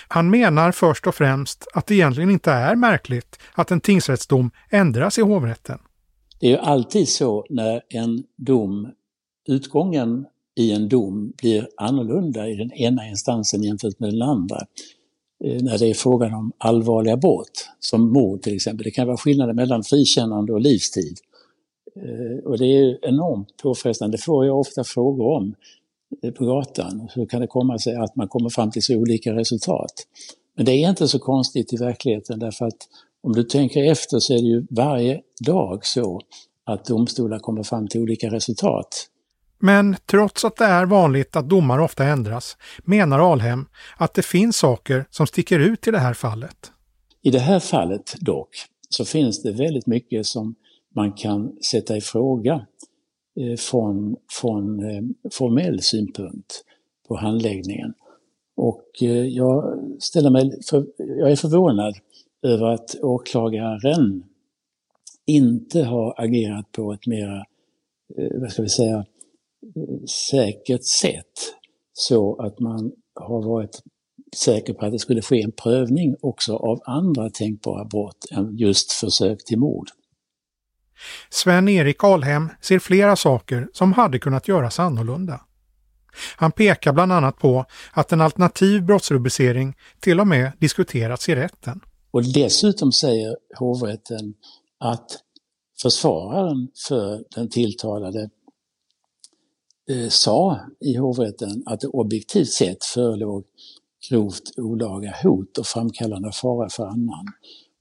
Han 0.08 0.30
menar 0.30 0.72
först 0.72 1.08
och 1.08 1.16
främst 1.16 1.68
att 1.74 1.88
det 1.88 1.96
egentligen 1.96 2.32
inte 2.32 2.52
är 2.52 2.76
märkligt 2.76 3.40
att 3.54 3.72
en 3.72 3.82
tingsrättsdom 3.82 4.52
ändras 4.70 5.18
i 5.18 5.22
hovrätten. 5.22 5.80
Det 6.40 6.48
är 6.48 6.52
ju 6.52 6.58
alltid 6.58 7.10
så 7.10 7.46
när 7.50 7.82
en 7.90 8.24
dom, 8.38 8.92
utgången 9.48 10.26
i 10.56 10.72
en 10.72 10.90
dom 10.90 11.34
blir 11.38 11.68
annorlunda 11.78 12.48
i 12.48 12.56
den 12.56 12.72
ena 12.72 13.08
instansen 13.08 13.64
jämfört 13.64 14.00
med 14.00 14.14
den 14.14 14.22
andra. 14.22 14.58
Eh, 15.44 15.62
när 15.62 15.78
det 15.78 15.90
är 15.90 15.94
frågan 15.94 16.34
om 16.34 16.52
allvarliga 16.58 17.18
brott, 17.18 17.70
som 17.80 18.14
mord 18.14 18.42
till 18.42 18.56
exempel. 18.56 18.84
Det 18.84 18.92
kan 18.92 19.08
vara 19.08 19.18
skillnader 19.18 19.54
mellan 19.54 19.84
frikännande 19.84 20.54
och 20.54 20.62
livstid. 20.62 21.18
Eh, 21.96 22.46
och 22.46 22.58
det 22.58 22.66
är 22.66 23.06
enormt 23.08 23.58
påfrestande. 23.64 24.18
Det 24.18 24.22
får 24.22 24.46
jag 24.46 24.60
ofta 24.60 24.84
frågor 24.84 25.38
om 25.38 25.56
eh, 26.24 26.32
på 26.32 26.46
gatan. 26.46 27.10
Hur 27.16 27.26
kan 27.26 27.42
det 27.42 27.48
komma 27.48 27.80
sig 27.80 27.96
att 27.96 28.16
man 28.16 28.28
kommer 28.28 28.50
fram 28.50 28.72
till 28.72 28.84
så 28.84 28.96
olika 28.96 29.34
resultat? 29.34 29.94
Men 30.56 30.66
det 30.66 30.72
är 30.72 30.90
inte 30.90 31.08
så 31.08 31.20
konstigt 31.20 31.74
i 31.74 31.78
verkligheten 31.78 32.40
därför 32.40 32.66
att 32.66 32.88
om 33.24 33.34
du 33.34 33.44
tänker 33.44 33.92
efter 33.92 34.20
så 34.20 34.34
är 34.34 34.38
det 34.38 34.48
ju 34.48 34.66
varje 34.70 35.22
dag 35.46 35.86
så 35.86 36.22
att 36.66 36.86
domstolar 36.86 37.40
kommer 37.40 37.64
fram 37.64 37.88
till 37.88 38.02
olika 38.02 38.30
resultat. 38.30 39.08
Men 39.60 39.96
trots 40.06 40.46
att 40.46 40.58
det 40.58 40.66
är 40.66 40.86
vanligt 40.86 41.36
att 41.36 41.50
domar 41.50 41.80
ofta 41.80 42.04
ändras 42.04 42.58
menar 42.84 43.32
Alhem 43.32 43.66
att 43.98 44.14
det 44.14 44.22
finns 44.22 44.58
saker 44.58 45.06
som 45.10 45.28
sticker 45.28 45.60
ut 45.60 45.88
i 45.88 45.92
det 45.92 46.00
här 46.00 46.14
fallet. 46.14 46.72
I 47.22 47.32
det 47.32 47.40
här 47.40 47.60
fallet 47.60 48.16
dock 48.20 48.50
så 48.90 49.06
finns 49.06 49.44
det 49.44 49.52
väldigt 49.52 49.88
mycket 49.88 50.26
som 50.26 50.56
man 50.96 51.14
kan 51.14 51.58
sätta 51.72 51.98
i 51.98 52.02
fråga 52.02 52.68
eh, 53.40 53.56
från, 53.58 54.16
från 54.42 54.84
eh, 54.84 55.02
formell 55.32 55.82
synpunkt 55.82 56.64
på 57.08 57.18
handläggningen. 57.18 57.94
Och 58.56 58.86
eh, 59.02 59.26
jag 59.28 59.80
ställer 60.00 60.30
mig, 60.30 60.62
för, 60.70 60.86
jag 60.98 61.32
är 61.32 61.36
förvånad 61.36 61.96
över 62.42 62.66
att 62.66 62.96
åklagaren 63.02 64.24
inte 65.26 65.84
har 65.84 66.16
agerat 66.18 66.72
på 66.72 66.94
ett 66.94 67.08
mera, 67.08 67.46
eh, 68.18 68.42
vad 68.42 68.52
ska 68.52 68.62
vi 68.62 68.70
säga, 68.70 69.06
eh, 69.76 70.06
säkert 70.32 70.84
sätt 70.84 71.56
så 71.94 72.36
att 72.36 72.60
man 72.60 72.92
har 73.16 73.42
varit 73.42 73.82
säker 74.36 74.74
på 74.74 74.86
att 74.86 74.92
det 74.92 75.00
skulle 75.00 75.22
ske 75.22 75.42
en 75.42 75.52
prövning 75.52 76.16
också 76.22 76.56
av 76.56 76.82
andra 76.86 77.30
tänkbara 77.30 77.86
brott 77.86 78.26
än 78.32 78.58
just 78.58 78.92
försök 78.92 79.46
till 79.46 79.60
mord. 79.60 79.90
Sven-Erik 81.30 82.04
Alhem 82.04 82.50
ser 82.62 82.80
flera 82.80 83.16
saker 83.16 83.68
som 83.74 83.94
hade 83.94 84.20
kunnat 84.20 84.48
göras 84.48 84.80
annorlunda. 84.80 85.42
Han 86.36 86.52
pekar 86.52 86.94
bland 86.94 87.12
annat 87.12 87.38
på 87.38 87.66
att 87.92 88.12
en 88.12 88.22
alternativ 88.22 88.84
brottsrubricering 88.84 89.76
till 90.00 90.20
och 90.20 90.28
med 90.28 90.52
diskuterats 90.60 91.30
i 91.30 91.36
rätten. 91.36 91.82
Och 92.12 92.24
dessutom 92.24 92.92
säger 92.92 93.38
hovrätten 93.58 94.34
att 94.80 95.20
försvararen 95.82 96.68
för 96.88 97.24
den 97.36 97.50
tilltalade 97.50 98.30
eh, 99.90 100.10
sa 100.10 100.60
i 100.80 100.98
hovrätten 100.98 101.64
att 101.66 101.80
det 101.80 101.88
objektivt 101.88 102.50
sett 102.50 102.84
förelåg 102.84 103.44
grovt 104.10 104.58
olaga 104.58 105.16
hot 105.24 105.58
och 105.58 105.66
framkallande 105.66 106.32
fara 106.32 106.70
för 106.70 106.86
annan. 106.86 107.26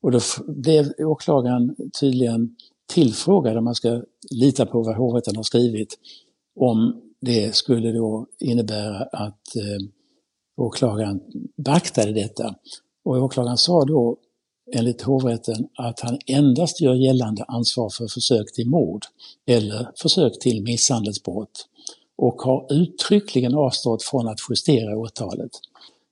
Och 0.03 0.13
då 0.13 0.21
blev 0.47 0.93
åklagaren 0.99 1.77
tydligen 2.01 2.57
tillfrågad, 2.91 3.57
om 3.57 3.65
man 3.65 3.75
ska 3.75 4.03
lita 4.31 4.67
på 4.67 4.83
vad 4.83 4.97
hovrätten 4.97 5.37
har 5.37 5.43
skrivit, 5.43 5.99
om 6.61 7.03
det 7.21 7.55
skulle 7.55 7.93
då 7.93 8.27
innebära 8.39 9.03
att 9.03 9.57
eh, 9.57 9.87
åklagaren 10.57 11.21
beaktade 11.57 12.13
detta. 12.13 12.55
Och 13.05 13.17
åklagaren 13.17 13.59
sa 13.59 13.85
då 13.85 14.17
enligt 14.73 15.03
hovrätten 15.03 15.69
att 15.79 16.01
han 16.01 16.19
endast 16.27 16.81
gör 16.81 16.95
gällande 16.95 17.45
ansvar 17.45 17.91
för 17.91 18.09
försök 18.09 18.53
till 18.53 18.69
mord 18.69 19.07
eller 19.47 19.91
försök 19.97 20.39
till 20.39 20.63
misshandelsbrott 20.63 21.67
och 22.17 22.43
har 22.43 22.67
uttryckligen 22.73 23.55
avstått 23.55 24.03
från 24.03 24.29
att 24.29 24.39
justera 24.51 24.99
åtalet. 24.99 25.51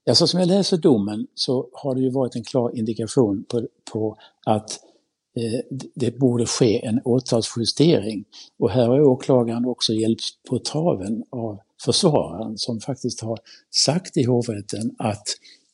Ja, 0.04 0.14
så 0.14 0.26
som 0.26 0.40
jag 0.40 0.48
läser 0.48 0.76
domen 0.76 1.26
så 1.34 1.68
har 1.72 1.94
det 1.94 2.00
ju 2.00 2.10
varit 2.10 2.36
en 2.36 2.44
klar 2.44 2.76
indikation 2.76 3.44
på, 3.48 3.66
på 3.92 4.16
att 4.46 4.70
eh, 4.70 4.87
Eh, 5.36 5.60
det 5.94 6.18
borde 6.18 6.46
ske 6.46 6.86
en 6.86 7.00
åtalsjustering. 7.04 8.24
Och 8.58 8.70
här 8.70 8.88
har 8.88 9.00
åklagaren 9.00 9.64
också 9.64 9.92
hjälpts 9.92 10.28
på 10.48 10.58
traven 10.58 11.24
av 11.30 11.58
försvararen 11.84 12.58
som 12.58 12.80
faktiskt 12.80 13.20
har 13.20 13.38
sagt 13.70 14.16
i 14.16 14.24
hovrätten 14.24 14.94
att 14.98 15.24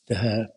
det 0.09 0.15
här 0.15 0.49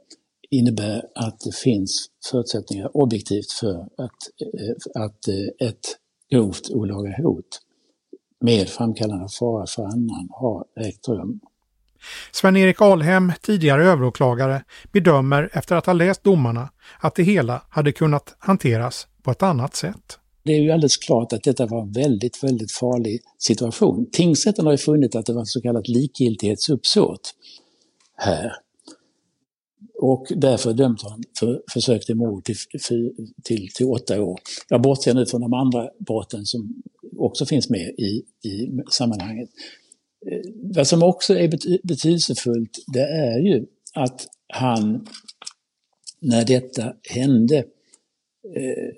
innebär 0.49 1.05
att 1.15 1.39
det 1.39 1.55
finns 1.55 2.07
förutsättningar 2.31 2.97
objektivt 2.97 3.51
för 3.51 3.79
att, 3.97 4.17
eh, 4.41 5.03
att 5.03 5.27
eh, 5.27 5.67
ett 5.67 5.97
grovt 6.31 6.69
olaga 6.69 7.17
hot 7.17 7.61
med 8.39 8.69
framkallande 8.69 9.23
av 9.23 9.29
fara 9.29 9.65
för 9.67 9.83
annan 9.83 10.27
har 10.31 10.65
ägt 10.79 11.07
rum. 11.07 11.39
Sven-Erik 12.31 12.81
Alhem, 12.81 13.31
tidigare 13.41 13.85
överåklagare, 13.85 14.63
bedömer 14.91 15.49
efter 15.53 15.75
att 15.75 15.85
ha 15.85 15.93
läst 15.93 16.23
domarna 16.23 16.69
att 16.99 17.15
det 17.15 17.23
hela 17.23 17.61
hade 17.69 17.91
kunnat 17.91 18.35
hanteras 18.39 19.07
på 19.23 19.31
ett 19.31 19.43
annat 19.43 19.75
sätt. 19.75 20.19
Det 20.43 20.51
är 20.51 20.61
ju 20.61 20.71
alldeles 20.71 20.97
klart 20.97 21.33
att 21.33 21.43
detta 21.43 21.65
var 21.65 21.81
en 21.81 21.91
väldigt, 21.91 22.43
väldigt 22.43 22.71
farlig 22.71 23.19
situation. 23.37 24.09
Tingsrätten 24.11 24.65
har 24.65 24.71
ju 24.71 24.77
funnit 24.77 25.15
att 25.15 25.25
det 25.25 25.33
var 25.33 25.45
så 25.45 25.61
kallat 25.61 25.87
likgiltighetsuppsåt 25.87 27.33
här 28.15 28.51
och 30.01 30.25
därför 30.35 30.73
dömt 30.73 31.01
honom 31.01 31.23
för 31.39 31.61
försök 31.73 32.05
till 32.05 32.15
mord 32.15 32.43
till, 32.43 32.55
till, 32.87 33.11
till, 33.43 33.67
till 33.75 33.85
åtta 33.85 34.21
år. 34.21 34.39
Jag 34.69 34.81
bortser 34.81 35.13
nu 35.13 35.25
från 35.25 35.41
de 35.41 35.53
andra 35.53 35.89
brotten 35.99 36.45
som 36.45 36.83
också 37.17 37.45
finns 37.45 37.69
med 37.69 37.89
i, 37.97 38.23
i 38.49 38.69
sammanhanget. 38.91 39.49
Eh, 40.25 40.39
vad 40.55 40.87
som 40.87 41.03
också 41.03 41.37
är 41.37 41.47
betydelsefullt 41.87 42.77
det 42.87 43.07
är 43.07 43.39
ju 43.39 43.65
att 43.93 44.27
han, 44.47 45.07
när 46.19 46.45
detta 46.45 46.93
hände, 47.09 47.57
eh, 48.55 48.93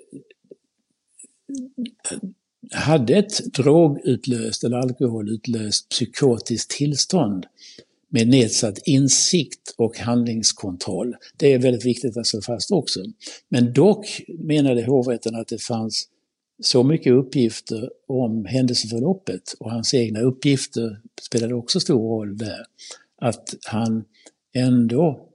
hade 2.72 3.14
ett 3.16 3.54
drogutlöst 3.54 4.64
eller 4.64 4.76
alkoholutlöst 4.76 5.88
psykotiskt 5.88 6.70
tillstånd 6.70 7.46
med 8.08 8.28
nedsatt 8.28 8.78
insikt 8.84 9.74
och 9.76 9.98
handlingskontroll. 9.98 11.16
Det 11.36 11.52
är 11.52 11.58
väldigt 11.58 11.86
viktigt 11.86 12.16
att 12.16 12.26
slå 12.26 12.42
fast 12.42 12.70
också. 12.70 13.00
Men 13.48 13.72
dock 13.72 14.20
menade 14.38 14.84
hovrätten 14.84 15.34
att 15.34 15.48
det 15.48 15.62
fanns 15.62 16.08
så 16.60 16.82
mycket 16.82 17.12
uppgifter 17.12 17.90
om 18.08 18.44
händelseförloppet 18.44 19.54
och 19.60 19.70
hans 19.70 19.94
egna 19.94 20.20
uppgifter 20.20 21.00
spelade 21.22 21.54
också 21.54 21.80
stor 21.80 22.08
roll 22.08 22.36
där. 22.36 22.64
Att 23.20 23.54
han 23.66 24.04
ändå 24.54 25.28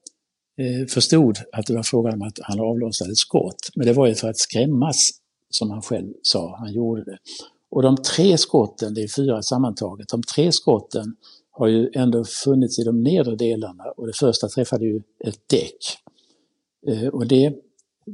eh, 0.58 0.88
förstod 0.88 1.38
att 1.52 1.66
det 1.66 1.74
var 1.74 1.84
frågan 1.84 2.14
om 2.14 2.22
att 2.22 2.40
han 2.42 2.60
avlossade 2.60 3.12
ett 3.12 3.18
skott. 3.18 3.70
Men 3.76 3.88
det 3.88 3.94
var 3.94 4.08
ju 4.08 4.16
för 4.16 4.30
att 4.30 4.38
skrämmas, 4.38 5.10
som 5.50 5.72
han 5.72 5.82
själv 5.82 6.14
sa, 6.22 6.56
han 6.58 6.74
gjorde 6.74 7.04
det. 7.04 7.18
Och 7.70 7.82
de 7.82 7.98
tre 7.98 8.38
skotten, 8.38 8.94
det 8.94 9.04
är 9.04 9.08
fyra 9.08 9.42
sammantaget, 9.42 10.10
de 10.10 10.24
tre 10.24 10.52
skotten 10.52 11.16
har 11.52 11.68
ju 11.68 11.90
ändå 11.94 12.26
funnits 12.26 12.80
i 12.80 12.84
de 12.84 13.04
nedre 13.04 13.36
delarna 13.36 13.84
och 13.84 14.08
det 14.08 14.14
första 14.14 14.48
träffade 14.48 14.86
ju 14.86 15.02
ett 15.20 15.40
däck. 15.50 15.78
Eh, 16.88 17.08
och 17.08 17.28
det 17.28 17.54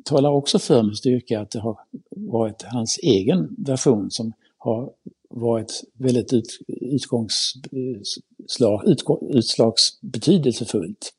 talar 0.04 0.30
också 0.30 0.60
för 0.60 0.84
med 0.84 0.98
styrka 0.98 1.42
att 1.42 1.52
det 1.52 1.60
har 1.60 1.80
varit 2.10 2.64
hans 2.64 2.98
egen 2.98 3.56
version 3.58 4.12
som 4.12 4.34
har 4.58 4.94
varit 5.30 5.84
väldigt 5.94 6.34
ut, 6.34 6.60
utgångsslag, 6.68 8.98
utslagsbetydelsefullt. 9.22 11.14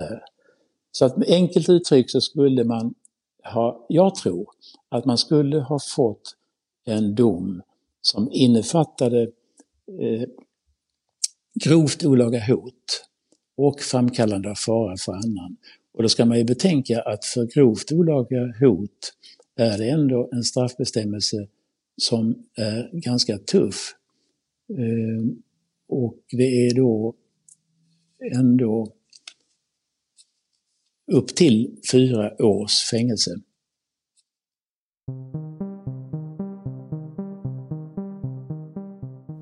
Eh, 0.00 0.18
så 0.92 1.04
att 1.04 1.16
med 1.16 1.28
enkelt 1.28 1.68
uttryck 1.68 2.10
så 2.10 2.20
skulle 2.20 2.64
man 2.64 2.94
ha, 3.44 3.86
jag 3.88 4.14
tror 4.14 4.48
att 4.88 5.04
man 5.04 5.18
skulle 5.18 5.60
ha 5.60 5.78
fått 5.96 6.36
en 6.84 7.14
dom 7.14 7.62
som 8.02 8.28
innefattade 8.32 9.22
eh, 10.00 10.28
grovt 11.64 12.04
olaga 12.04 12.46
hot 12.46 13.06
och 13.56 13.80
framkallande 13.80 14.50
av 14.50 14.54
fara 14.54 14.96
för 14.96 15.12
annan. 15.12 15.56
Och 15.92 16.02
då 16.02 16.08
ska 16.08 16.24
man 16.24 16.38
ju 16.38 16.44
betänka 16.44 17.02
att 17.02 17.24
för 17.24 17.46
grovt 17.46 17.92
olaga 17.92 18.54
hot 18.60 19.12
är 19.56 19.78
det 19.78 19.90
ändå 19.90 20.28
en 20.32 20.42
straffbestämmelse 20.42 21.48
som 22.02 22.44
är 22.56 22.90
ganska 22.92 23.38
tuff. 23.38 23.94
Ehm, 24.78 25.42
och 25.88 26.18
det 26.30 26.66
är 26.66 26.74
då 26.74 27.14
ändå 28.34 28.92
upp 31.12 31.28
till 31.28 31.76
fyra 31.92 32.44
års 32.44 32.90
fängelse. 32.90 33.30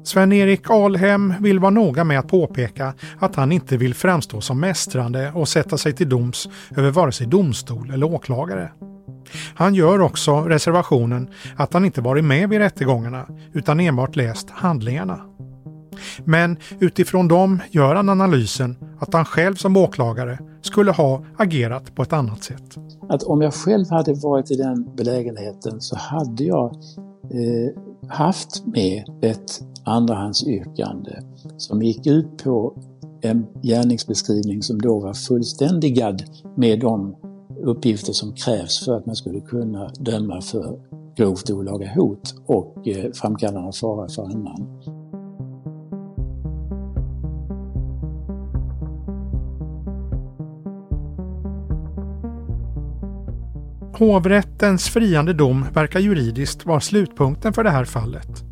Sven-Erik 0.09 0.71
Alhem 0.71 1.35
vill 1.41 1.59
vara 1.59 1.71
noga 1.71 2.05
med 2.05 2.19
att 2.19 2.29
påpeka 2.29 2.95
att 3.19 3.37
han 3.37 3.53
inte 3.53 3.77
vill 3.77 3.95
framstå 3.95 4.41
som 4.41 4.61
mästrande 4.61 5.33
och 5.35 5.49
sätta 5.49 5.79
sig 5.79 5.93
till 5.93 6.09
doms 6.09 6.49
över 6.77 6.91
vare 6.91 7.13
sig 7.13 7.27
domstol 7.27 7.91
eller 7.91 8.07
åklagare. 8.07 8.73
Han 9.55 9.75
gör 9.75 10.01
också 10.01 10.41
reservationen 10.41 11.29
att 11.57 11.73
han 11.73 11.85
inte 11.85 12.01
varit 12.01 12.25
med 12.25 12.49
vid 12.49 12.59
rättegångarna 12.59 13.27
utan 13.53 13.81
enbart 13.81 14.17
läst 14.17 14.51
handlingarna. 14.51 15.21
Men 16.25 16.57
utifrån 16.79 17.29
dem 17.29 17.59
gör 17.71 17.95
han 17.95 18.09
analysen 18.09 18.77
att 18.99 19.15
han 19.15 19.25
själv 19.25 19.55
som 19.55 19.77
åklagare 19.77 20.39
skulle 20.63 20.91
ha 20.91 21.25
agerat 21.37 21.95
på 21.95 22.03
ett 22.03 22.13
annat 22.13 22.45
sätt. 22.45 22.77
Att 23.09 23.23
om 23.23 23.43
jag 23.43 23.55
själv 23.55 23.91
hade 23.91 24.15
varit 24.15 24.51
i 24.51 24.57
den 24.57 24.97
belägenheten 24.97 25.81
så 25.81 25.97
hade 25.97 26.45
jag 26.45 26.75
eh, 27.31 27.83
haft 28.09 28.67
med 28.67 29.05
ett 29.23 29.61
andrahandsyrkande 29.89 31.13
som 31.57 31.83
gick 31.83 32.07
ut 32.07 32.45
på 32.45 32.83
en 33.21 33.47
gärningsbeskrivning 33.63 34.63
som 34.63 34.81
då 34.81 35.01
var 35.01 35.15
fullständigad 35.15 36.23
med 36.57 36.81
de 36.81 37.17
uppgifter 37.65 38.13
som 38.13 38.33
krävs 38.33 38.85
för 38.85 38.97
att 38.97 39.07
man 39.07 39.17
skulle 39.17 39.41
kunna 39.41 39.89
döma 39.99 40.41
för 40.41 40.79
grovt 41.17 41.51
olaga 41.51 41.95
hot 41.95 42.35
och 42.47 42.89
eh, 42.89 43.13
framkallande 43.13 43.69
av 43.69 43.73
fara 43.73 44.09
för 44.09 44.23
annan. 44.23 44.83
Hovrättens 53.99 54.89
friande 54.89 55.33
dom 55.33 55.67
verkar 55.75 56.01
juridiskt 56.01 56.67
vara 56.67 56.81
slutpunkten 56.81 57.53
för 57.53 57.65
det 57.65 57.71
här 57.71 57.85
fallet. 57.85 58.48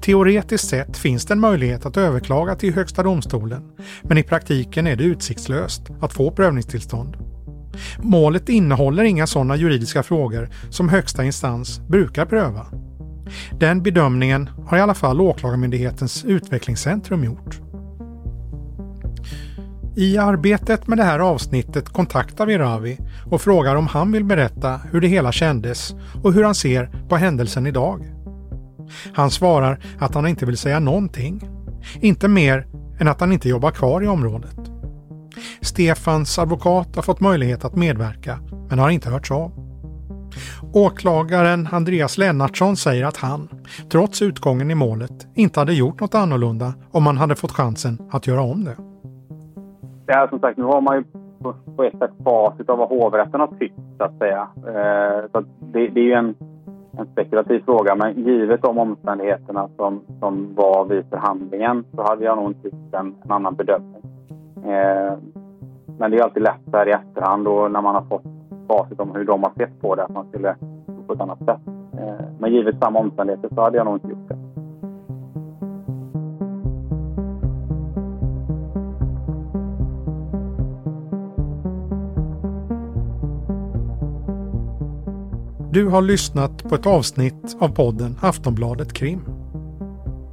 Teoretiskt 0.00 0.68
sett 0.68 0.96
finns 0.96 1.26
det 1.26 1.34
en 1.34 1.40
möjlighet 1.40 1.86
att 1.86 1.96
överklaga 1.96 2.54
till 2.54 2.74
Högsta 2.74 3.02
domstolen, 3.02 3.62
men 4.02 4.18
i 4.18 4.22
praktiken 4.22 4.86
är 4.86 4.96
det 4.96 5.04
utsiktslöst 5.04 5.82
att 6.00 6.12
få 6.12 6.30
prövningstillstånd. 6.30 7.16
Målet 7.98 8.48
innehåller 8.48 9.04
inga 9.04 9.26
sådana 9.26 9.56
juridiska 9.56 10.02
frågor 10.02 10.48
som 10.70 10.88
högsta 10.88 11.24
instans 11.24 11.80
brukar 11.88 12.26
pröva. 12.26 12.66
Den 13.60 13.82
bedömningen 13.82 14.50
har 14.66 14.78
i 14.78 14.80
alla 14.80 14.94
fall 14.94 15.20
Åklagarmyndighetens 15.20 16.24
utvecklingscentrum 16.24 17.24
gjort. 17.24 17.60
I 19.96 20.18
arbetet 20.18 20.86
med 20.86 20.98
det 20.98 21.04
här 21.04 21.18
avsnittet 21.18 21.88
kontaktar 21.88 22.46
vi 22.46 22.58
Ravi 22.58 22.98
och 23.30 23.40
frågar 23.40 23.76
om 23.76 23.86
han 23.86 24.12
vill 24.12 24.24
berätta 24.24 24.80
hur 24.92 25.00
det 25.00 25.08
hela 25.08 25.32
kändes 25.32 25.94
och 26.22 26.32
hur 26.32 26.44
han 26.44 26.54
ser 26.54 26.90
på 27.08 27.16
händelsen 27.16 27.66
idag. 27.66 28.17
Han 29.14 29.30
svarar 29.30 29.78
att 29.98 30.14
han 30.14 30.26
inte 30.26 30.46
vill 30.46 30.56
säga 30.56 30.80
någonting. 30.80 31.42
Inte 32.00 32.28
mer 32.28 32.66
än 33.00 33.08
att 33.08 33.20
han 33.20 33.32
inte 33.32 33.48
jobbar 33.48 33.70
kvar 33.70 34.02
i 34.02 34.08
området. 34.08 34.56
Stefans 35.60 36.38
advokat 36.38 36.96
har 36.96 37.02
fått 37.02 37.20
möjlighet 37.20 37.64
att 37.64 37.76
medverka 37.76 38.38
men 38.68 38.78
har 38.78 38.90
inte 38.90 39.10
hörts 39.10 39.30
av. 39.30 39.52
Åklagaren 40.72 41.68
Andreas 41.72 42.18
Lennartsson 42.18 42.76
säger 42.76 43.04
att 43.04 43.16
han, 43.16 43.48
trots 43.90 44.22
utgången 44.22 44.70
i 44.70 44.74
målet, 44.74 45.26
inte 45.34 45.60
hade 45.60 45.74
gjort 45.74 46.00
något 46.00 46.14
annorlunda 46.14 46.74
om 46.90 47.06
han 47.06 47.16
hade 47.16 47.36
fått 47.36 47.52
chansen 47.52 47.98
att 48.10 48.26
göra 48.26 48.42
om 48.42 48.64
det. 48.64 48.76
Det 50.06 50.12
här 50.12 50.28
som 50.28 50.40
sagt, 50.40 50.58
nu 50.58 50.64
har 50.64 50.80
man 50.80 50.96
ju 50.96 51.04
på, 51.76 51.82
ett 51.84 51.98
sätt 51.98 52.10
facit 52.24 52.68
av 52.68 52.78
vad 52.78 52.88
hovrätten 52.88 53.40
har 53.40 53.46
tyckt 53.46 53.74
så 53.98 54.04
att 54.04 54.18
säga. 54.18 54.48
Eh, 54.56 55.30
så 55.32 55.44
det, 55.60 55.88
det, 55.88 56.00
är 56.00 56.04
ju 56.04 56.12
en 56.12 56.34
en 56.98 57.06
spekulativ 57.06 57.64
fråga, 57.64 57.94
men 57.94 58.24
givet 58.24 58.62
de 58.62 58.78
omständigheterna 58.78 59.68
som, 59.76 60.00
som 60.20 60.54
var 60.54 60.84
vid 60.84 61.04
förhandlingen 61.10 61.84
så 61.94 62.02
hade 62.02 62.24
jag 62.24 62.36
nog 62.36 62.50
inte 62.50 62.70
en, 62.92 63.14
en 63.24 63.32
annan 63.32 63.54
bedömning. 63.54 64.02
Eh, 64.56 65.12
men 65.98 66.10
det 66.10 66.16
är 66.18 66.22
alltid 66.22 66.42
lätt 66.42 66.72
där 66.72 66.88
i 66.88 66.92
efterhand 66.92 67.48
och 67.48 67.70
när 67.70 67.82
man 67.82 67.94
har 67.94 68.02
fått 68.02 68.24
facit 68.68 69.00
om 69.00 69.14
hur 69.14 69.24
de 69.24 69.42
har 69.42 69.52
sett 69.56 69.80
på 69.80 69.94
det, 69.94 70.04
att 70.04 70.14
man 70.14 70.28
skulle 70.28 70.56
på 71.06 71.12
ett 71.12 71.20
annat 71.20 71.38
sätt. 71.38 71.60
Eh, 71.98 72.26
men 72.38 72.52
givet 72.52 72.78
samma 72.80 72.98
omständigheter 72.98 73.48
så 73.54 73.60
hade 73.60 73.76
jag 73.76 73.86
nog 73.86 73.96
inte 73.96 74.08
gjort 74.08 74.28
det. 74.28 74.47
Du 85.78 85.86
har 85.86 86.02
lyssnat 86.02 86.62
på 86.68 86.74
ett 86.74 86.86
avsnitt 86.86 87.56
av 87.60 87.68
podden 87.68 88.18
Aftonbladet 88.20 88.92
Krim. 88.92 89.20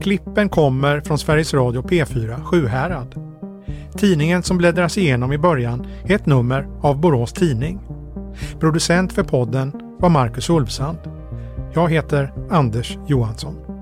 Klippen 0.02 0.50
kommer 0.50 1.02
från 1.02 1.18
Sveriges 1.18 1.54
Radio 1.54 1.82
P4 1.82 2.44
Sjuhärad. 2.44 3.16
Tidningen 3.98 4.44
som 4.44 4.58
bläddras 4.58 4.98
igenom 4.98 5.34
i 5.34 5.38
början 5.38 5.88
är 6.04 6.16
ett 6.16 6.26
nummer 6.26 6.68
av 6.82 7.00
Borås 7.00 7.34
Tidning. 7.34 7.80
Producent 8.60 9.14
för 9.14 9.24
podden 9.24 9.72
var 10.00 10.10
Marcus 10.10 10.50
Ulfsand. 10.50 10.98
Jag 11.74 11.92
heter 11.92 12.34
Anders 12.50 12.98
Johansson. 13.08 13.75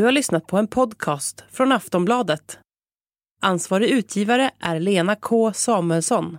Du 0.00 0.04
har 0.04 0.12
lyssnat 0.12 0.46
på 0.46 0.56
en 0.58 0.66
podcast 0.66 1.44
från 1.50 1.72
Aftonbladet. 1.72 2.58
Ansvarig 3.42 3.88
utgivare 3.90 4.50
är 4.60 4.80
Lena 4.80 5.16
K 5.16 5.52
Samuelsson. 5.52 6.38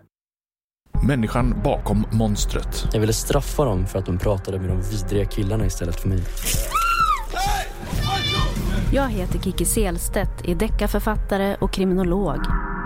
Människan 1.08 1.62
bakom 1.64 2.06
monstret. 2.12 2.88
Jag 2.94 3.00
ville 3.00 3.14
straffa 3.14 3.66
dem 3.66 3.88
för 3.88 4.00
att 4.00 4.06
de 4.06 4.18
pratade 4.18 4.60
med 4.60 4.70
de 4.70 4.82
vidriga 4.82 5.26
killarna 5.26 5.66
istället 5.66 6.02
för 6.02 6.10
mig. 6.10 6.20
Jag 8.94 9.10
heter 9.10 9.40
Kiki 9.40 9.66
Selstedt, 9.66 10.46
är 10.46 10.56
deckarförfattare 10.56 11.58
och 11.62 11.74
kriminolog. 11.74 12.40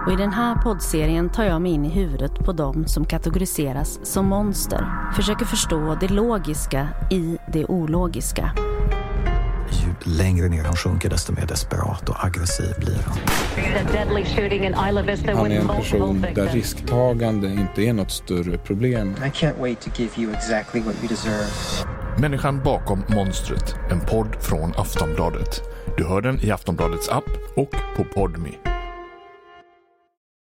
Och 0.07 0.13
I 0.13 0.15
den 0.15 0.34
här 0.34 0.55
poddserien 0.55 1.30
tar 1.30 1.43
jag 1.43 1.61
mig 1.61 1.71
in 1.71 1.86
i 1.86 1.89
huvudet 1.89 2.36
på 2.45 2.51
dem 2.51 2.88
som 2.88 3.05
kategoriseras 3.05 3.99
som 4.03 4.26
monster. 4.26 5.11
Försöker 5.15 5.45
förstå 5.45 5.97
det 6.01 6.07
logiska 6.07 6.88
i 7.11 7.38
det 7.53 7.65
ologiska. 7.65 8.74
Ju 9.86 10.12
längre 10.18 10.50
ner 10.50 10.64
han 10.64 10.76
sjunker 10.76 11.10
desto 11.10 11.34
mer 11.34 11.46
desperat 11.46 12.10
och 12.10 12.26
aggressiv 12.26 12.74
blir 12.80 13.00
han. 13.06 13.18
Han 15.36 15.52
är 15.52 15.60
en 15.60 15.68
person 15.68 16.26
där 16.36 16.48
risktagande 16.48 17.48
inte 17.48 17.82
är 17.82 17.94
något 17.94 18.12
större 18.12 18.58
problem. 18.58 19.16
Exactly. 20.34 20.84
Människan 22.18 22.64
bakom 22.64 23.04
monstret. 23.08 23.76
En 23.92 24.00
podd 24.00 24.36
från 24.42 24.74
Aftonbladet. 24.78 25.62
Du 25.98 26.04
hör 26.06 26.22
den 26.22 26.40
i 26.42 26.52
Aftonbladets 26.52 27.10
app 27.10 27.30
och 27.56 27.76
på 27.96 28.04
Podmi. 28.04 28.58